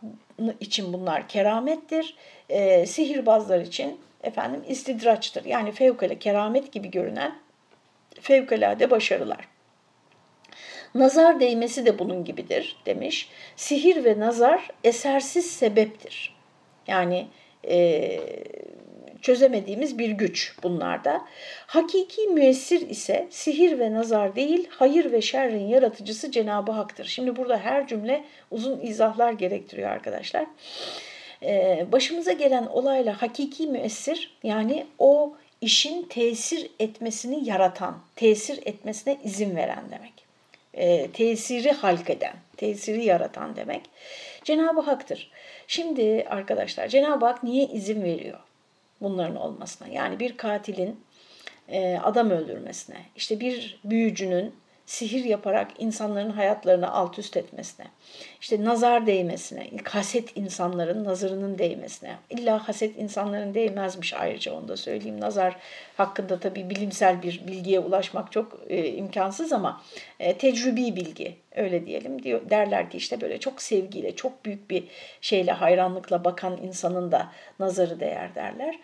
için 0.60 0.94
bunlar 0.94 1.28
keramettir, 1.28 2.16
e, 2.50 2.86
sihirbazlar 2.86 3.60
için 3.60 4.00
efendim 4.24 4.64
istidraçtır. 4.68 5.46
Yani 5.46 5.72
fevkalade 5.72 6.20
keramet 6.20 6.72
gibi 6.72 6.92
görünen 6.92 7.40
fevkalade 8.22 8.92
başarılar. 8.92 9.51
Nazar 10.96 11.40
değmesi 11.40 11.86
de 11.86 12.00
bunun 12.00 12.24
gibidir 12.24 12.76
demiş. 12.86 13.30
Sihir 13.56 14.04
ve 14.04 14.20
nazar 14.20 14.70
esersiz 14.84 15.52
sebeptir. 15.52 16.36
Yani 16.88 17.28
e, 17.68 18.20
çözemediğimiz 19.22 19.98
bir 19.98 20.10
güç 20.10 20.56
bunlarda. 20.64 21.22
Hakiki 21.68 22.22
müessir 22.22 22.90
ise 22.90 23.28
sihir 23.30 23.80
ve 23.80 23.94
nazar 23.94 24.36
değil, 24.36 24.68
hayır 24.72 25.12
ve 25.12 25.22
şerrin 25.22 25.68
yaratıcısı 25.68 26.32
Cenab-ı 26.32 26.72
Hak'tır. 26.72 27.06
Şimdi 27.06 27.36
burada 27.36 27.58
her 27.58 27.88
cümle 27.88 28.24
uzun 28.52 28.80
izahlar 28.80 29.34
gerektiriyor 29.34 29.90
arkadaşlar. 29.90 30.46
Ee, 31.44 31.86
başımıza 31.92 32.32
gelen 32.32 32.66
olayla 32.66 33.22
hakiki 33.22 33.68
müessir 33.68 34.38
yani 34.44 34.86
o 35.00 35.36
işin 35.62 36.04
tesir 36.04 36.70
etmesini 36.80 37.50
yaratan, 37.50 37.98
tesir 38.16 38.60
etmesine 38.66 39.18
izin 39.24 39.56
veren 39.56 39.84
demek. 39.92 40.31
Ee, 40.74 41.12
tesiri 41.12 41.72
halk 41.72 42.10
eden, 42.10 42.36
tesiri 42.58 43.06
yaratan 43.06 43.56
demek. 43.56 43.82
Cenab-ı 44.44 44.82
Hak'tır. 44.82 45.32
Şimdi 45.68 46.26
arkadaşlar 46.30 46.88
Cenab-ı 46.88 47.26
Hak 47.26 47.44
niye 47.44 47.66
izin 47.66 48.04
veriyor? 48.04 48.40
bunların 49.02 49.36
olmasına. 49.36 49.88
Yani 49.88 50.20
bir 50.20 50.38
katilin 50.38 51.00
e, 51.70 51.98
adam 51.98 52.30
öldürmesine, 52.30 52.98
işte 53.16 53.40
bir 53.40 53.80
büyücünün 53.84 54.56
sihir 54.86 55.26
yaparak 55.26 55.72
insanların 55.80 56.30
hayatlarını 56.30 56.92
alt 56.92 57.20
üst 57.20 57.38
etmesine, 57.38 57.86
işte 58.42 58.64
nazar 58.64 59.06
değmesine, 59.06 59.70
haset 59.84 60.38
insanların 60.38 61.04
nazarının 61.04 61.58
değmesine. 61.58 62.16
İlla 62.30 62.68
haset 62.68 62.98
insanların 62.98 63.54
değmezmiş 63.54 64.14
ayrıca 64.14 64.54
onu 64.54 64.68
da 64.68 64.78
söyleyeyim. 64.78 65.22
Nazar 65.22 65.58
hakkında 65.98 66.40
tabii 66.40 66.70
bilimsel 66.70 67.24
bir 67.24 67.48
bilgiye 67.48 67.80
ulaşmak 67.80 68.32
çok 68.32 68.60
e, 68.70 68.88
imkansız 68.88 69.54
ama 69.54 69.82
e, 70.20 70.38
tecrübi 70.38 70.96
bilgi 70.96 71.36
öyle 71.56 71.86
diyelim 71.86 72.24
diyor 72.24 72.50
derler 72.50 72.90
ki 72.90 72.98
işte 72.98 73.22
böyle 73.22 73.40
çok 73.40 73.62
sevgiyle, 73.62 74.16
çok 74.16 74.46
büyük 74.46 74.70
bir 74.70 74.84
şeyle 75.22 75.52
hayranlıkla 75.52 76.24
bakan 76.24 76.58
insanın 76.58 77.12
da 77.12 77.32
nazarı 77.60 78.00
değer 78.00 78.36
derler. 78.36 78.80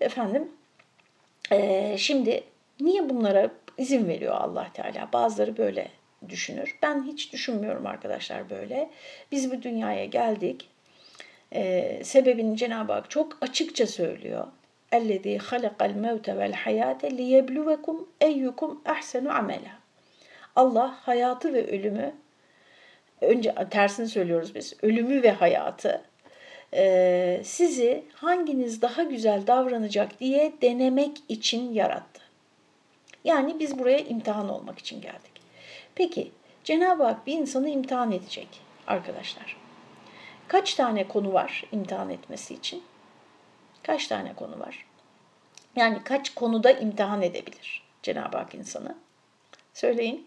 Efendim 0.00 0.48
e, 1.50 1.94
şimdi 1.98 2.44
niye 2.80 3.08
bunlara 3.08 3.50
izin 3.77 4.07
veriyor 4.07 4.35
Allah 4.35 4.67
Teala. 4.73 5.09
Bazıları 5.13 5.57
böyle 5.57 5.87
düşünür. 6.29 6.77
Ben 6.81 7.03
hiç 7.03 7.33
düşünmüyorum 7.33 7.85
arkadaşlar 7.85 8.49
böyle. 8.49 8.89
Biz 9.31 9.51
bu 9.51 9.61
dünyaya 9.61 10.05
geldik. 10.05 10.69
Ee, 11.53 12.01
sebebini 12.03 12.57
Cenab-ı 12.57 12.93
Hak 12.93 13.09
çok 13.09 13.37
açıkça 13.41 13.87
söylüyor. 13.87 14.47
اَلَّذ۪ي 14.91 15.37
خَلَقَ 15.37 15.77
الْمَوْتَ 15.77 16.25
وَالْحَيَاةَ 16.39 17.01
لِيَبْلُوَكُمْ 17.01 17.97
اَيُّكُمْ 18.21 18.83
اَحْسَنُ 18.83 19.27
عَمَلًا 19.27 19.71
Allah 20.55 20.97
hayatı 21.01 21.53
ve 21.53 21.67
ölümü, 21.67 22.15
önce 23.21 23.55
tersini 23.69 24.07
söylüyoruz 24.07 24.55
biz, 24.55 24.73
ölümü 24.81 25.23
ve 25.23 25.31
hayatı 25.31 26.01
e, 26.73 27.41
sizi 27.43 28.03
hanginiz 28.13 28.81
daha 28.81 29.03
güzel 29.03 29.47
davranacak 29.47 30.19
diye 30.19 30.53
denemek 30.61 31.17
için 31.29 31.73
yarattı. 31.73 32.10
Yani 33.24 33.58
biz 33.58 33.78
buraya 33.78 33.98
imtihan 33.98 34.48
olmak 34.48 34.78
için 34.78 35.00
geldik. 35.00 35.32
Peki 35.94 36.32
Cenab-ı 36.64 37.04
Hak 37.04 37.26
bir 37.26 37.38
insanı 37.38 37.68
imtihan 37.68 38.12
edecek 38.12 38.48
arkadaşlar. 38.86 39.56
Kaç 40.48 40.74
tane 40.74 41.08
konu 41.08 41.32
var 41.32 41.64
imtihan 41.72 42.10
etmesi 42.10 42.54
için? 42.54 42.82
Kaç 43.82 44.06
tane 44.06 44.34
konu 44.34 44.60
var? 44.60 44.86
Yani 45.76 46.04
kaç 46.04 46.34
konuda 46.34 46.70
imtihan 46.70 47.22
edebilir 47.22 47.82
Cenab-ı 48.02 48.36
Hak 48.36 48.54
insanı? 48.54 48.96
Söyleyin. 49.74 50.26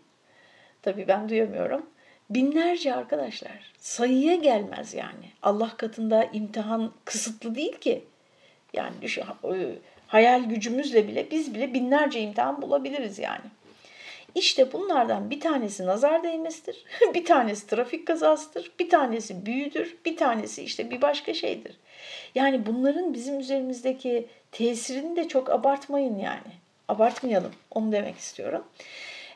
Tabii 0.81 1.07
ben 1.07 1.29
duyamıyorum. 1.29 1.85
Binlerce 2.29 2.95
arkadaşlar. 2.95 3.73
Sayıya 3.77 4.35
gelmez 4.35 4.93
yani. 4.93 5.31
Allah 5.41 5.77
katında 5.77 6.23
imtihan 6.23 6.91
kısıtlı 7.05 7.55
değil 7.55 7.77
ki. 7.79 8.03
Yani 8.73 9.01
düşün, 9.01 9.23
hayal 10.07 10.43
gücümüzle 10.43 11.07
bile 11.07 11.31
biz 11.31 11.55
bile 11.55 11.73
binlerce 11.73 12.21
imtihan 12.21 12.61
bulabiliriz 12.61 13.19
yani. 13.19 13.45
İşte 14.35 14.73
bunlardan 14.73 15.29
bir 15.29 15.39
tanesi 15.39 15.85
nazar 15.85 16.23
değmesidir, 16.23 16.85
bir 17.13 17.25
tanesi 17.25 17.67
trafik 17.67 18.07
kazasıdır, 18.07 18.71
bir 18.79 18.89
tanesi 18.89 19.45
büyüdür, 19.45 19.97
bir 20.05 20.17
tanesi 20.17 20.63
işte 20.63 20.91
bir 20.91 21.01
başka 21.01 21.33
şeydir. 21.33 21.77
Yani 22.35 22.65
bunların 22.65 23.13
bizim 23.13 23.39
üzerimizdeki 23.39 24.27
tesirini 24.51 25.15
de 25.15 25.27
çok 25.27 25.49
abartmayın 25.49 26.17
yani. 26.17 26.51
Abartmayalım, 26.87 27.51
onu 27.71 27.91
demek 27.91 28.17
istiyorum. 28.17 28.63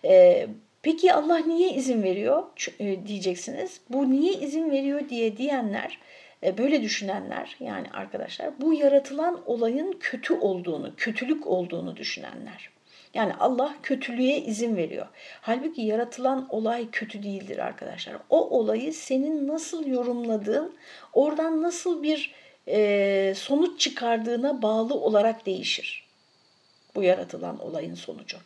Ee, 0.05 0.47
peki 0.81 1.13
Allah 1.13 1.37
niye 1.37 1.69
izin 1.69 2.03
veriyor 2.03 2.43
e, 2.79 3.07
diyeceksiniz. 3.07 3.81
Bu 3.89 4.11
niye 4.11 4.33
izin 4.33 4.71
veriyor 4.71 5.09
diye 5.09 5.37
diyenler 5.37 5.99
böyle 6.43 6.81
düşünenler 6.81 7.55
yani 7.59 7.87
arkadaşlar 7.93 8.61
bu 8.61 8.73
yaratılan 8.73 9.41
olayın 9.45 9.97
kötü 9.99 10.33
olduğunu, 10.33 10.93
kötülük 10.97 11.47
olduğunu 11.47 11.97
düşünenler. 11.97 12.69
Yani 13.13 13.33
Allah 13.39 13.75
kötülüğe 13.83 14.37
izin 14.37 14.75
veriyor. 14.75 15.07
Halbuki 15.41 15.81
yaratılan 15.81 16.47
olay 16.49 16.91
kötü 16.91 17.23
değildir 17.23 17.57
arkadaşlar. 17.57 18.15
O 18.29 18.59
olayı 18.59 18.93
senin 18.93 19.47
nasıl 19.47 19.87
yorumladığın, 19.87 20.75
oradan 21.13 21.61
nasıl 21.61 22.03
bir 22.03 22.33
e, 22.67 23.33
sonuç 23.35 23.79
çıkardığına 23.79 24.61
bağlı 24.61 24.93
olarak 24.93 25.45
değişir. 25.45 26.07
Bu 26.95 27.03
yaratılan 27.03 27.59
olayın 27.59 27.95
sonucu. 27.95 28.37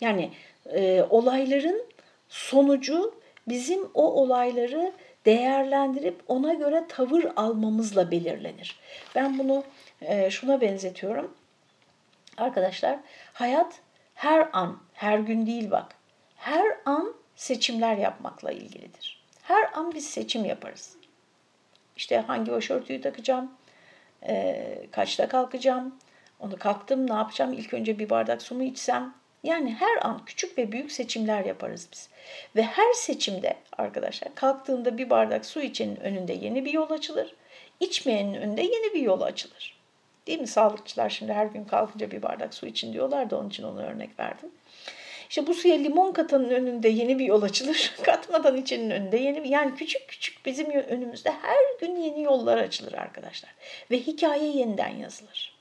Yani 0.00 0.30
e, 0.66 1.02
olayların 1.10 1.84
sonucu 2.28 3.14
bizim 3.48 3.82
o 3.94 4.02
olayları 4.02 4.92
değerlendirip 5.26 6.22
ona 6.28 6.54
göre 6.54 6.84
tavır 6.88 7.24
almamızla 7.36 8.10
belirlenir. 8.10 8.80
Ben 9.14 9.38
bunu 9.38 9.64
e, 10.00 10.30
şuna 10.30 10.60
benzetiyorum. 10.60 11.34
Arkadaşlar 12.36 12.98
hayat 13.32 13.80
her 14.14 14.48
an, 14.52 14.78
her 14.94 15.18
gün 15.18 15.46
değil 15.46 15.70
bak. 15.70 15.94
Her 16.36 16.76
an 16.84 17.14
seçimler 17.36 17.96
yapmakla 17.96 18.52
ilgilidir. 18.52 19.22
Her 19.42 19.72
an 19.74 19.94
biz 19.94 20.10
seçim 20.10 20.44
yaparız. 20.44 20.96
İşte 21.96 22.18
hangi 22.18 22.52
başörtüyü 22.52 23.00
takacağım, 23.00 23.52
e, 24.22 24.86
kaçta 24.90 25.28
kalkacağım, 25.28 25.96
onu 26.40 26.58
kalktım 26.58 27.10
ne 27.10 27.14
yapacağım, 27.14 27.52
ilk 27.52 27.74
önce 27.74 27.98
bir 27.98 28.10
bardak 28.10 28.42
su 28.42 28.54
mu 28.54 28.62
içsem, 28.62 29.14
yani 29.42 29.74
her 29.74 30.06
an 30.06 30.24
küçük 30.24 30.58
ve 30.58 30.72
büyük 30.72 30.92
seçimler 30.92 31.44
yaparız 31.44 31.88
biz. 31.92 32.08
Ve 32.56 32.62
her 32.62 32.92
seçimde 32.92 33.56
arkadaşlar 33.78 34.34
kalktığında 34.34 34.98
bir 34.98 35.10
bardak 35.10 35.46
su 35.46 35.60
içenin 35.60 35.96
önünde 35.96 36.32
yeni 36.32 36.64
bir 36.64 36.72
yol 36.72 36.90
açılır. 36.90 37.34
İçmeyenin 37.80 38.34
önünde 38.34 38.62
yeni 38.62 38.94
bir 38.94 39.00
yol 39.00 39.20
açılır. 39.20 39.82
Değil 40.26 40.40
mi? 40.40 40.46
Sağlıkçılar 40.46 41.10
şimdi 41.10 41.32
her 41.32 41.46
gün 41.46 41.64
kalkınca 41.64 42.10
bir 42.10 42.22
bardak 42.22 42.54
su 42.54 42.66
için 42.66 42.92
diyorlar 42.92 43.30
da 43.30 43.38
onun 43.38 43.48
için 43.48 43.62
onu 43.62 43.82
örnek 43.82 44.20
verdim. 44.20 44.48
İşte 45.28 45.46
bu 45.46 45.54
suya 45.54 45.76
limon 45.76 46.12
katanın 46.12 46.50
önünde 46.50 46.88
yeni 46.88 47.18
bir 47.18 47.24
yol 47.24 47.42
açılır. 47.42 47.94
Katmadan 48.02 48.56
içenin 48.56 48.90
önünde 48.90 49.16
yeni 49.16 49.44
bir 49.44 49.48
yani 49.48 49.74
küçük 49.74 50.08
küçük 50.08 50.46
bizim 50.46 50.70
önümüzde 50.70 51.30
her 51.30 51.78
gün 51.80 51.96
yeni 51.96 52.22
yollar 52.22 52.58
açılır 52.58 52.92
arkadaşlar. 52.92 53.54
Ve 53.90 53.98
hikaye 53.98 54.52
yeniden 54.52 54.96
yazılır. 54.96 55.56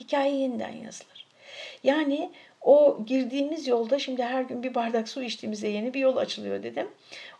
Hikaye 0.00 0.36
yeniden 0.36 0.72
yazılır. 0.72 1.26
Yani 1.84 2.30
o 2.60 3.04
girdiğimiz 3.06 3.66
yolda 3.66 3.98
şimdi 3.98 4.22
her 4.22 4.42
gün 4.42 4.62
bir 4.62 4.74
bardak 4.74 5.08
su 5.08 5.22
içtiğimizde 5.22 5.68
yeni 5.68 5.94
bir 5.94 6.00
yol 6.00 6.16
açılıyor 6.16 6.62
dedim. 6.62 6.88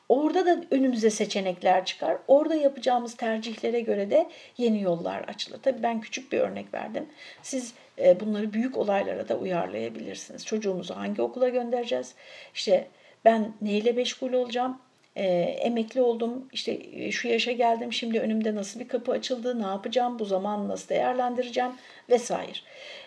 Orada 0.09 0.47
da 0.47 0.65
önümüze 0.71 1.11
seçenekler 1.11 1.85
çıkar. 1.85 2.19
Orada 2.29 2.55
yapacağımız 2.55 3.17
tercihlere 3.17 3.81
göre 3.81 4.11
de 4.11 4.29
yeni 4.59 4.83
yollar 4.83 5.21
açılır. 5.21 5.59
Tabii 5.63 5.83
ben 5.83 6.01
küçük 6.01 6.33
bir 6.33 6.39
örnek 6.39 6.75
verdim. 6.75 7.07
Siz 7.43 7.75
e, 7.99 8.21
bunları 8.21 8.53
büyük 8.53 8.77
olaylara 8.77 9.29
da 9.29 9.37
uyarlayabilirsiniz. 9.37 10.47
Çocuğumuzu 10.47 10.97
hangi 10.97 11.23
okula 11.23 11.49
göndereceğiz? 11.49 12.15
İşte 12.55 12.87
ben 13.25 13.53
neyle 13.63 13.93
meşgul 13.93 14.33
olacağım? 14.33 14.79
E, 15.17 15.27
emekli 15.41 16.03
oldum, 16.03 16.49
işte 16.53 16.79
e, 16.93 17.11
şu 17.11 17.29
yaşa 17.29 17.53
geldim, 17.53 17.93
şimdi 17.93 18.21
önümde 18.21 18.55
nasıl 18.55 18.81
bir 18.81 18.89
kapı 18.89 19.13
açıldı, 19.13 19.63
ne 19.63 19.67
yapacağım, 19.67 20.19
bu 20.19 20.25
zamanı 20.25 20.69
nasıl 20.69 20.89
değerlendireceğim 20.89 21.73
vesaire. 22.11 22.59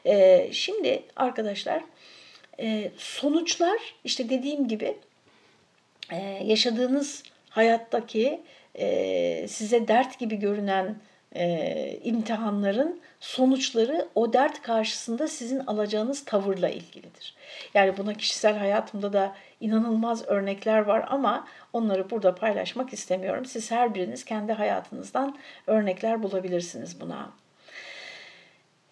E, 0.06 0.48
şimdi 0.52 1.04
arkadaşlar 1.16 1.84
e, 2.60 2.92
sonuçlar 2.98 3.80
işte 4.04 4.30
dediğim 4.30 4.68
gibi 4.68 4.98
e, 6.12 6.18
yaşadığınız 6.44 7.24
hayattaki 7.50 8.42
e, 8.76 9.48
size 9.48 9.88
dert 9.88 10.20
gibi 10.20 10.36
görünen 10.36 10.96
e, 11.36 12.00
imtihanların 12.04 13.02
sonuçları 13.20 14.08
o 14.16 14.34
dert 14.34 14.62
karşısında 14.62 15.28
sizin 15.28 15.60
alacağınız 15.60 16.26
tavırla 16.26 16.70
ilgilidir. 16.70 17.36
Yani 17.74 17.98
buna 17.98 18.14
kişisel 18.14 18.58
hayatımda 18.58 19.14
da 19.14 19.36
inanılmaz 19.62 20.28
örnekler 20.28 20.80
var 20.80 21.06
ama 21.10 21.48
onları 21.74 22.10
burada 22.10 22.36
paylaşmak 22.36 22.94
istemiyorum. 22.94 23.46
Siz 23.46 23.72
her 23.72 23.96
biriniz 23.96 24.26
kendi 24.26 24.54
hayatınızdan 24.54 25.38
örnekler 25.68 26.24
bulabilirsiniz 26.24 27.02
buna. 27.02 27.32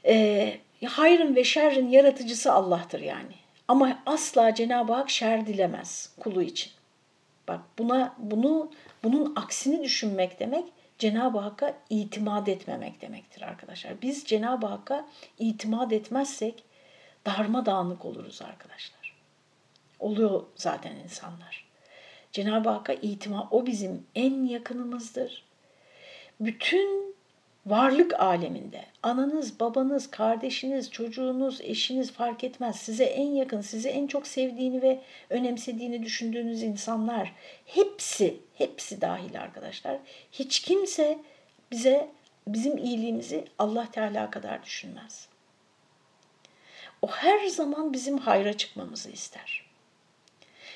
e, 0.05 0.57
hayrın 0.85 1.35
ve 1.35 1.43
şerrin 1.43 1.89
yaratıcısı 1.89 2.53
Allah'tır 2.53 2.99
yani. 2.99 3.40
Ama 3.71 4.03
asla 4.05 4.55
Cenab-ı 4.55 4.93
Hak 4.93 5.09
şer 5.09 5.47
dilemez 5.47 6.13
kulu 6.19 6.41
için. 6.41 6.71
Bak 7.47 7.59
buna 7.79 8.15
bunu 8.17 8.71
bunun 9.03 9.33
aksini 9.35 9.83
düşünmek 9.83 10.39
demek 10.39 10.65
Cenab-ı 10.99 11.39
Hakk'a 11.39 11.77
itimat 11.89 12.49
etmemek 12.49 13.01
demektir 13.01 13.41
arkadaşlar. 13.41 14.01
Biz 14.01 14.23
Cenab-ı 14.23 14.65
Hakk'a 14.65 15.07
itimat 15.39 15.93
etmezsek 15.93 16.63
darmadağınık 17.25 18.05
oluruz 18.05 18.41
arkadaşlar. 18.41 19.15
Oluyor 19.99 20.43
zaten 20.55 20.95
insanlar. 20.95 21.65
Cenab-ı 22.31 22.69
Hakk'a 22.69 22.93
itimat, 22.93 23.47
o 23.51 23.65
bizim 23.65 24.07
en 24.15 24.45
yakınımızdır. 24.45 25.43
Bütün 26.39 27.15
varlık 27.65 28.19
aleminde 28.19 28.85
ananız, 29.03 29.59
babanız, 29.59 30.11
kardeşiniz, 30.11 30.91
çocuğunuz, 30.91 31.61
eşiniz 31.61 32.11
fark 32.11 32.43
etmez. 32.43 32.75
Size 32.75 33.03
en 33.03 33.27
yakın, 33.27 33.61
sizi 33.61 33.89
en 33.89 34.07
çok 34.07 34.27
sevdiğini 34.27 34.81
ve 34.81 34.99
önemsediğini 35.29 36.03
düşündüğünüz 36.03 36.63
insanlar 36.63 37.33
hepsi, 37.65 38.39
hepsi 38.57 39.01
dahil 39.01 39.41
arkadaşlar. 39.41 39.97
Hiç 40.31 40.59
kimse 40.59 41.19
bize 41.71 42.09
bizim 42.47 42.77
iyiliğimizi 42.77 43.45
Allah 43.59 43.91
Teala 43.91 44.31
kadar 44.31 44.63
düşünmez. 44.63 45.27
O 47.01 47.07
her 47.07 47.47
zaman 47.47 47.93
bizim 47.93 48.17
hayra 48.17 48.57
çıkmamızı 48.57 49.09
ister. 49.09 49.65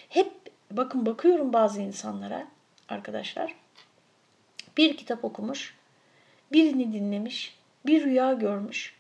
Hep 0.10 0.32
bakın 0.72 1.06
bakıyorum 1.06 1.54
bazı 1.54 1.82
insanlara 1.82 2.48
arkadaşlar 2.90 3.56
bir 4.78 4.98
kitap 4.98 5.26
okumuş, 5.26 5.76
birini 6.56 6.94
dinlemiş, 6.94 7.58
bir 7.86 8.04
rüya 8.04 8.34
görmüş. 8.34 8.96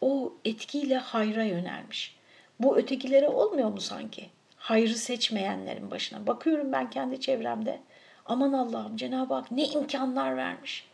O 0.00 0.32
etkiyle 0.44 0.96
hayra 0.96 1.44
yönelmiş. 1.44 2.16
Bu 2.60 2.76
ötekilere 2.76 3.28
olmuyor 3.28 3.68
mu 3.68 3.80
sanki? 3.80 4.30
Hayrı 4.56 4.94
seçmeyenlerin 4.94 5.90
başına. 5.90 6.26
Bakıyorum 6.26 6.72
ben 6.72 6.90
kendi 6.90 7.20
çevremde. 7.20 7.80
Aman 8.26 8.52
Allah'ım 8.52 8.96
Cenab-ı 8.96 9.34
Hak 9.34 9.50
ne 9.50 9.64
imkanlar 9.64 10.36
vermiş. 10.36 10.88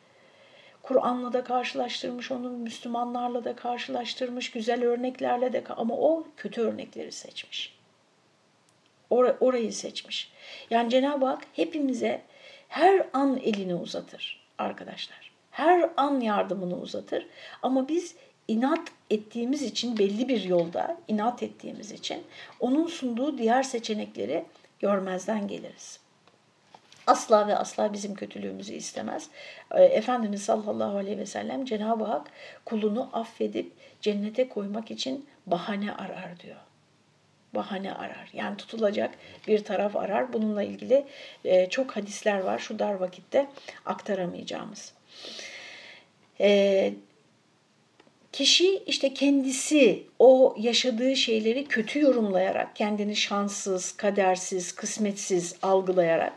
Kur'an'la 0.83 1.33
da 1.33 1.45
karşılaştırmış 1.45 2.31
onu, 2.31 2.51
Müslümanlarla 2.51 3.45
da 3.45 3.57
karşılaştırmış, 3.57 4.51
güzel 4.51 4.85
örneklerle 4.85 5.53
de 5.53 5.65
ama 5.69 5.95
o 5.95 6.27
kötü 6.37 6.61
örnekleri 6.61 7.13
seçmiş. 7.13 7.79
Or 9.11 9.37
orayı 9.41 9.73
seçmiş. 9.73 10.33
Yani 10.71 10.91
Cenab-ı 10.91 11.27
Hak 11.27 11.47
hepimize 11.53 12.23
her 12.69 13.07
an 13.13 13.37
elini 13.37 13.75
uzatır 13.75 14.41
arkadaşlar. 14.59 15.28
Her 15.59 15.91
an 15.97 16.21
yardımını 16.21 16.77
uzatır. 16.77 17.27
Ama 17.63 17.89
biz 17.89 18.15
inat 18.49 18.89
ettiğimiz 19.11 19.63
için 19.63 19.99
belli 19.99 20.29
bir 20.29 20.45
yolda 20.45 20.97
inat 21.09 21.43
ettiğimiz 21.43 21.93
için 21.93 22.25
onun 22.61 22.87
sunduğu 22.87 23.39
diğer 23.39 23.63
seçenekleri 23.63 24.45
görmezden 24.81 25.49
geliriz. 25.49 26.01
Asla 27.07 27.47
ve 27.49 27.57
asla 27.57 27.93
bizim 27.93 28.15
kötülüğümüzü 28.15 28.73
istemez. 28.73 29.31
Ee, 29.71 29.83
Efendimiz 29.83 30.43
sallallahu 30.43 30.97
aleyhi 30.97 31.19
ve 31.19 31.27
sellem 31.27 31.65
Cenab-ı 31.65 32.05
Hak 32.05 32.31
kulunu 32.65 33.11
affedip 33.13 33.73
cennete 34.01 34.49
koymak 34.49 34.91
için 34.91 35.27
bahane 35.47 35.95
arar 35.95 36.41
diyor 36.41 36.57
bahane 37.55 37.95
arar. 37.95 38.31
Yani 38.33 38.57
tutulacak 38.57 39.15
bir 39.47 39.65
taraf 39.65 39.97
arar. 39.97 40.33
Bununla 40.33 40.63
ilgili 40.63 41.07
e, 41.45 41.69
çok 41.69 41.97
hadisler 41.97 42.39
var 42.39 42.59
şu 42.59 42.79
dar 42.79 42.95
vakitte 42.95 43.47
aktaramayacağımız. 43.87 44.98
E, 46.41 46.93
kişi 48.33 48.83
işte 48.87 49.15
kendisi 49.15 50.03
o 50.19 50.57
yaşadığı 50.59 51.17
şeyleri 51.17 51.65
kötü 51.65 52.01
yorumlayarak, 52.01 52.77
kendini 52.77 53.17
şanssız, 53.17 53.93
kadersiz, 53.93 54.73
kısmetsiz 54.73 55.57
algılayarak 55.63 56.33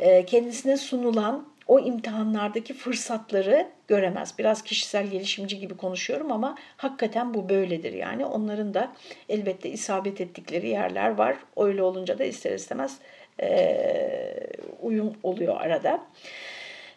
e, 0.00 0.24
kendisine 0.24 0.76
sunulan 0.76 1.48
o 1.66 1.80
imtihanlardaki 1.80 2.74
fırsatları 2.74 3.66
göremez. 3.88 4.34
Biraz 4.38 4.62
kişisel 4.62 5.06
gelişimci 5.06 5.58
gibi 5.58 5.76
konuşuyorum 5.76 6.32
ama 6.32 6.56
hakikaten 6.76 7.34
bu 7.34 7.48
böyledir 7.48 7.92
yani. 7.92 8.24
Onların 8.24 8.74
da 8.74 8.92
elbette 9.28 9.70
isabet 9.70 10.20
ettikleri 10.20 10.68
yerler 10.68 11.10
var. 11.10 11.36
Öyle 11.56 11.82
olunca 11.82 12.18
da 12.18 12.24
ister 12.24 12.52
istemez 12.52 12.98
e, 13.40 14.46
uyum 14.82 15.14
oluyor 15.22 15.60
arada. 15.60 16.00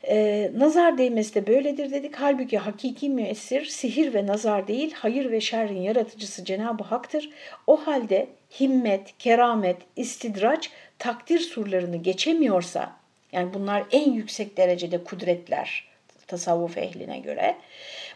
E, 0.07 0.51
nazar 0.57 0.97
değmesi 0.97 1.35
de 1.35 1.47
böyledir 1.47 1.91
dedik. 1.91 2.15
Halbuki 2.15 2.57
hakiki 2.57 3.09
müessir 3.09 3.65
sihir 3.65 4.13
ve 4.13 4.27
nazar 4.27 4.67
değil, 4.67 4.93
hayır 4.95 5.31
ve 5.31 5.41
şerrin 5.41 5.81
yaratıcısı 5.81 6.45
Cenab-ı 6.45 6.83
Hak'tır. 6.83 7.29
O 7.67 7.87
halde 7.87 8.27
himmet, 8.59 9.17
keramet, 9.17 9.77
istidraç 9.95 10.69
takdir 10.99 11.39
surlarını 11.39 11.97
geçemiyorsa 11.97 12.91
yani 13.31 13.53
bunlar 13.53 13.83
en 13.91 14.11
yüksek 14.11 14.57
derecede 14.57 15.03
kudretler 15.03 15.89
tasavvuf 16.27 16.77
ehline 16.77 17.19
göre. 17.19 17.55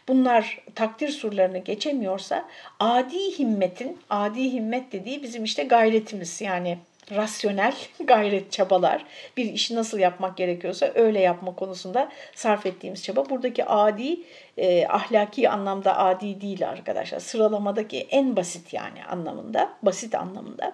Bunlar 0.08 0.62
takdir 0.76 1.10
surlarını 1.10 1.58
geçemiyorsa 1.58 2.50
adi 2.80 3.39
himmetin, 3.39 4.00
adi 4.10 4.54
himmet 4.54 4.91
dediği 4.91 5.24
bizim 5.24 5.43
işte 5.43 5.63
gayretimiz 5.63 6.41
yani 6.41 6.78
rasyonel 7.11 7.75
gayret 8.03 8.51
çabalar, 8.51 9.05
bir 9.37 9.45
işi 9.45 9.75
nasıl 9.75 9.99
yapmak 9.99 10.37
gerekiyorsa 10.37 10.91
öyle 10.95 11.19
yapma 11.19 11.55
konusunda 11.55 12.09
sarf 12.35 12.65
ettiğimiz 12.65 13.03
çaba. 13.03 13.29
Buradaki 13.29 13.65
adi, 13.65 14.19
e, 14.57 14.87
ahlaki 14.87 15.49
anlamda 15.49 15.97
adi 15.97 16.41
değil 16.41 16.69
arkadaşlar. 16.69 17.19
Sıralamadaki 17.19 18.07
en 18.11 18.35
basit 18.35 18.73
yani 18.73 19.05
anlamında, 19.05 19.73
basit 19.81 20.15
anlamında. 20.15 20.73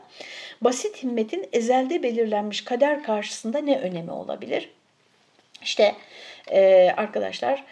Basit 0.61 1.03
himmetin 1.03 1.49
ezelde 1.53 2.03
belirlenmiş 2.03 2.63
kader 2.63 3.03
karşısında 3.03 3.59
ne 3.59 3.79
önemi 3.79 4.11
olabilir? 4.11 4.69
İşte 5.61 5.95
e, 6.51 6.91
arkadaşlar 6.97 7.63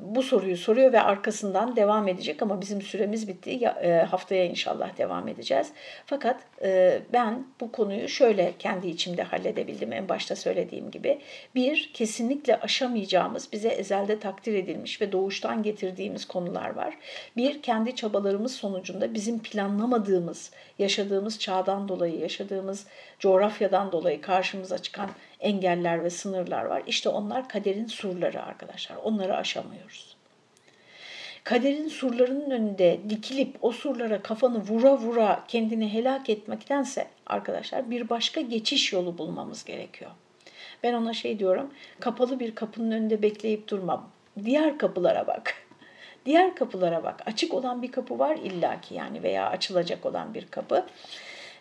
bu 0.00 0.22
soruyu 0.22 0.56
soruyor 0.56 0.92
ve 0.92 1.00
arkasından 1.00 1.76
devam 1.76 2.08
edecek 2.08 2.42
ama 2.42 2.60
bizim 2.60 2.82
süremiz 2.82 3.28
bitti. 3.28 3.50
E, 3.50 3.92
haftaya 3.92 4.44
inşallah 4.44 4.98
devam 4.98 5.28
edeceğiz. 5.28 5.72
Fakat 6.06 6.40
e, 6.62 7.00
ben 7.12 7.46
bu 7.60 7.72
konuyu 7.72 8.08
şöyle 8.08 8.52
kendi 8.58 8.88
içimde 8.88 9.22
halledebildim 9.22 9.92
en 9.92 10.08
başta 10.08 10.36
söylediğim 10.36 10.90
gibi. 10.90 11.18
Bir, 11.54 11.90
kesinlikle 11.94 12.60
aşamayacağımız, 12.60 13.52
bize 13.52 13.68
ezelde 13.68 14.18
takdir 14.18 14.54
edilmiş 14.54 15.00
ve 15.00 15.12
doğuştan 15.12 15.62
getirdiğimiz 15.62 16.24
konular 16.24 16.76
var. 16.76 16.94
Bir, 17.36 17.62
kendi 17.62 17.94
çabalarımız 17.94 18.54
sonucunda 18.54 19.14
bizim 19.14 19.38
planlamadığımız, 19.38 20.50
yaşadığımız 20.82 21.38
çağdan 21.38 21.88
dolayı, 21.88 22.18
yaşadığımız 22.18 22.86
coğrafyadan 23.18 23.92
dolayı 23.92 24.20
karşımıza 24.20 24.78
çıkan 24.78 25.10
engeller 25.40 26.04
ve 26.04 26.10
sınırlar 26.10 26.64
var. 26.64 26.82
İşte 26.86 27.08
onlar 27.08 27.48
kaderin 27.48 27.86
surları 27.86 28.42
arkadaşlar. 28.42 28.96
Onları 28.96 29.36
aşamıyoruz. 29.36 30.16
Kaderin 31.44 31.88
surlarının 31.88 32.50
önünde 32.50 33.00
dikilip 33.08 33.56
o 33.62 33.72
surlara 33.72 34.22
kafanı 34.22 34.58
vura 34.58 34.96
vura 34.98 35.44
kendini 35.48 35.92
helak 35.92 36.30
etmektense 36.30 37.06
arkadaşlar 37.26 37.90
bir 37.90 38.08
başka 38.08 38.40
geçiş 38.40 38.92
yolu 38.92 39.18
bulmamız 39.18 39.64
gerekiyor. 39.64 40.10
Ben 40.82 40.94
ona 40.94 41.12
şey 41.12 41.38
diyorum, 41.38 41.70
kapalı 42.00 42.40
bir 42.40 42.54
kapının 42.54 42.90
önünde 42.90 43.22
bekleyip 43.22 43.68
durmam. 43.68 44.10
Diğer 44.44 44.78
kapılara 44.78 45.26
bak. 45.26 45.54
Diğer 46.26 46.54
kapılara 46.54 47.04
bak. 47.04 47.22
Açık 47.26 47.54
olan 47.54 47.82
bir 47.82 47.92
kapı 47.92 48.18
var 48.18 48.36
illaki 48.36 48.94
yani 48.94 49.22
veya 49.22 49.48
açılacak 49.48 50.06
olan 50.06 50.34
bir 50.34 50.46
kapı. 50.46 50.86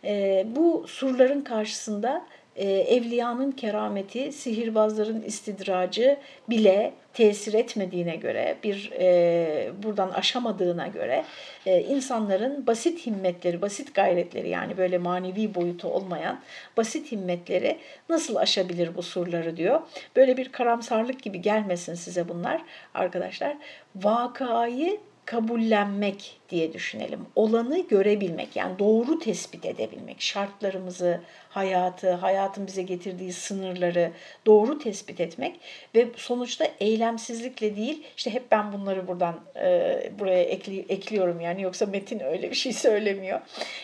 E, 0.04 0.46
bu 0.48 0.86
surların 0.88 1.42
karşısında 1.42 2.26
e, 2.56 2.70
evliyanın 2.70 3.52
kerameti, 3.52 4.32
sihirbazların 4.32 5.22
istidracı 5.22 6.18
bile 6.50 6.94
tesir 7.14 7.54
etmediğine 7.54 8.16
göre, 8.16 8.58
bir 8.64 8.92
e, 9.00 9.72
buradan 9.84 10.10
aşamadığına 10.10 10.88
göre 10.88 11.26
e, 11.66 11.82
insanların 11.82 12.68
basit 12.68 13.06
himmetleri, 13.06 13.62
basit 13.62 13.96
gayretleri 13.96 14.50
yani 14.50 14.78
böyle 14.78 14.98
manevi 14.98 15.56
boyutu 15.56 15.88
olmayan 15.88 16.40
basit 16.78 17.12
himmetleri 17.12 17.78
nasıl 18.10 18.36
aşabilir 18.36 18.96
bu 18.96 19.04
surları 19.04 19.58
diyor. 19.58 19.82
Böyle 20.16 20.38
bir 20.38 20.52
karamsarlık 20.52 21.22
gibi 21.22 21.42
gelmesin 21.42 21.94
size 21.94 22.30
bunlar 22.30 22.62
arkadaşlar. 22.94 23.58
Vakayı 23.96 25.00
kabullenmek 25.32 26.38
diye 26.50 26.74
düşünelim. 26.74 27.20
Olanı 27.36 27.88
görebilmek 27.88 28.56
yani 28.56 28.80
doğru 28.80 29.20
tespit 29.20 29.66
edebilmek. 29.66 30.22
Şartlarımızı, 30.22 31.22
hayatı, 31.50 32.12
hayatın 32.12 32.68
bize 32.68 32.82
getirdiği 32.82 33.34
sınırları 33.34 34.12
doğru 34.46 34.80
tespit 34.80 35.20
etmek 35.20 35.60
ve 35.96 36.08
sonuçta 36.16 36.68
eylemsizlikle 36.80 37.76
değil 37.76 38.04
işte 38.18 38.34
hep 38.34 38.52
ben 38.52 38.74
bunları 38.74 39.08
buradan 39.08 39.40
e, 39.56 40.12
buraya 40.20 40.44
ekli, 40.44 40.86
ekliyorum 40.90 41.42
yani 41.42 41.62
yoksa 41.62 41.86
metin 41.86 42.20
öyle 42.20 42.50
bir 42.50 42.56
şey 42.56 42.74
söylemiyor. 42.74 43.42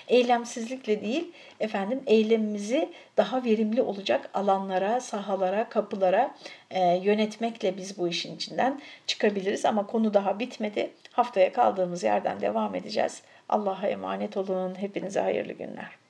Eylemsizlikle 0.07 1.01
değil 1.01 1.31
efendim 1.59 2.01
eylemimizi 2.07 2.89
daha 3.17 3.43
verimli 3.43 3.81
olacak 3.81 4.29
alanlara, 4.33 5.01
sahalara, 5.01 5.69
kapılara 5.69 6.35
e, 6.71 6.95
yönetmekle 7.03 7.77
biz 7.77 7.97
bu 7.97 8.07
işin 8.07 8.35
içinden 8.35 8.81
çıkabiliriz 9.07 9.65
ama 9.65 9.87
konu 9.87 10.13
daha 10.13 10.39
bitmedi 10.39 10.89
Haftaya 11.17 11.53
kaldığımız 11.53 12.03
yerden 12.03 12.41
devam 12.41 12.75
edeceğiz. 12.75 13.21
Allah'a 13.49 13.87
emanet 13.87 14.37
olun. 14.37 14.75
Hepinize 14.75 15.19
hayırlı 15.19 15.53
günler. 15.53 16.06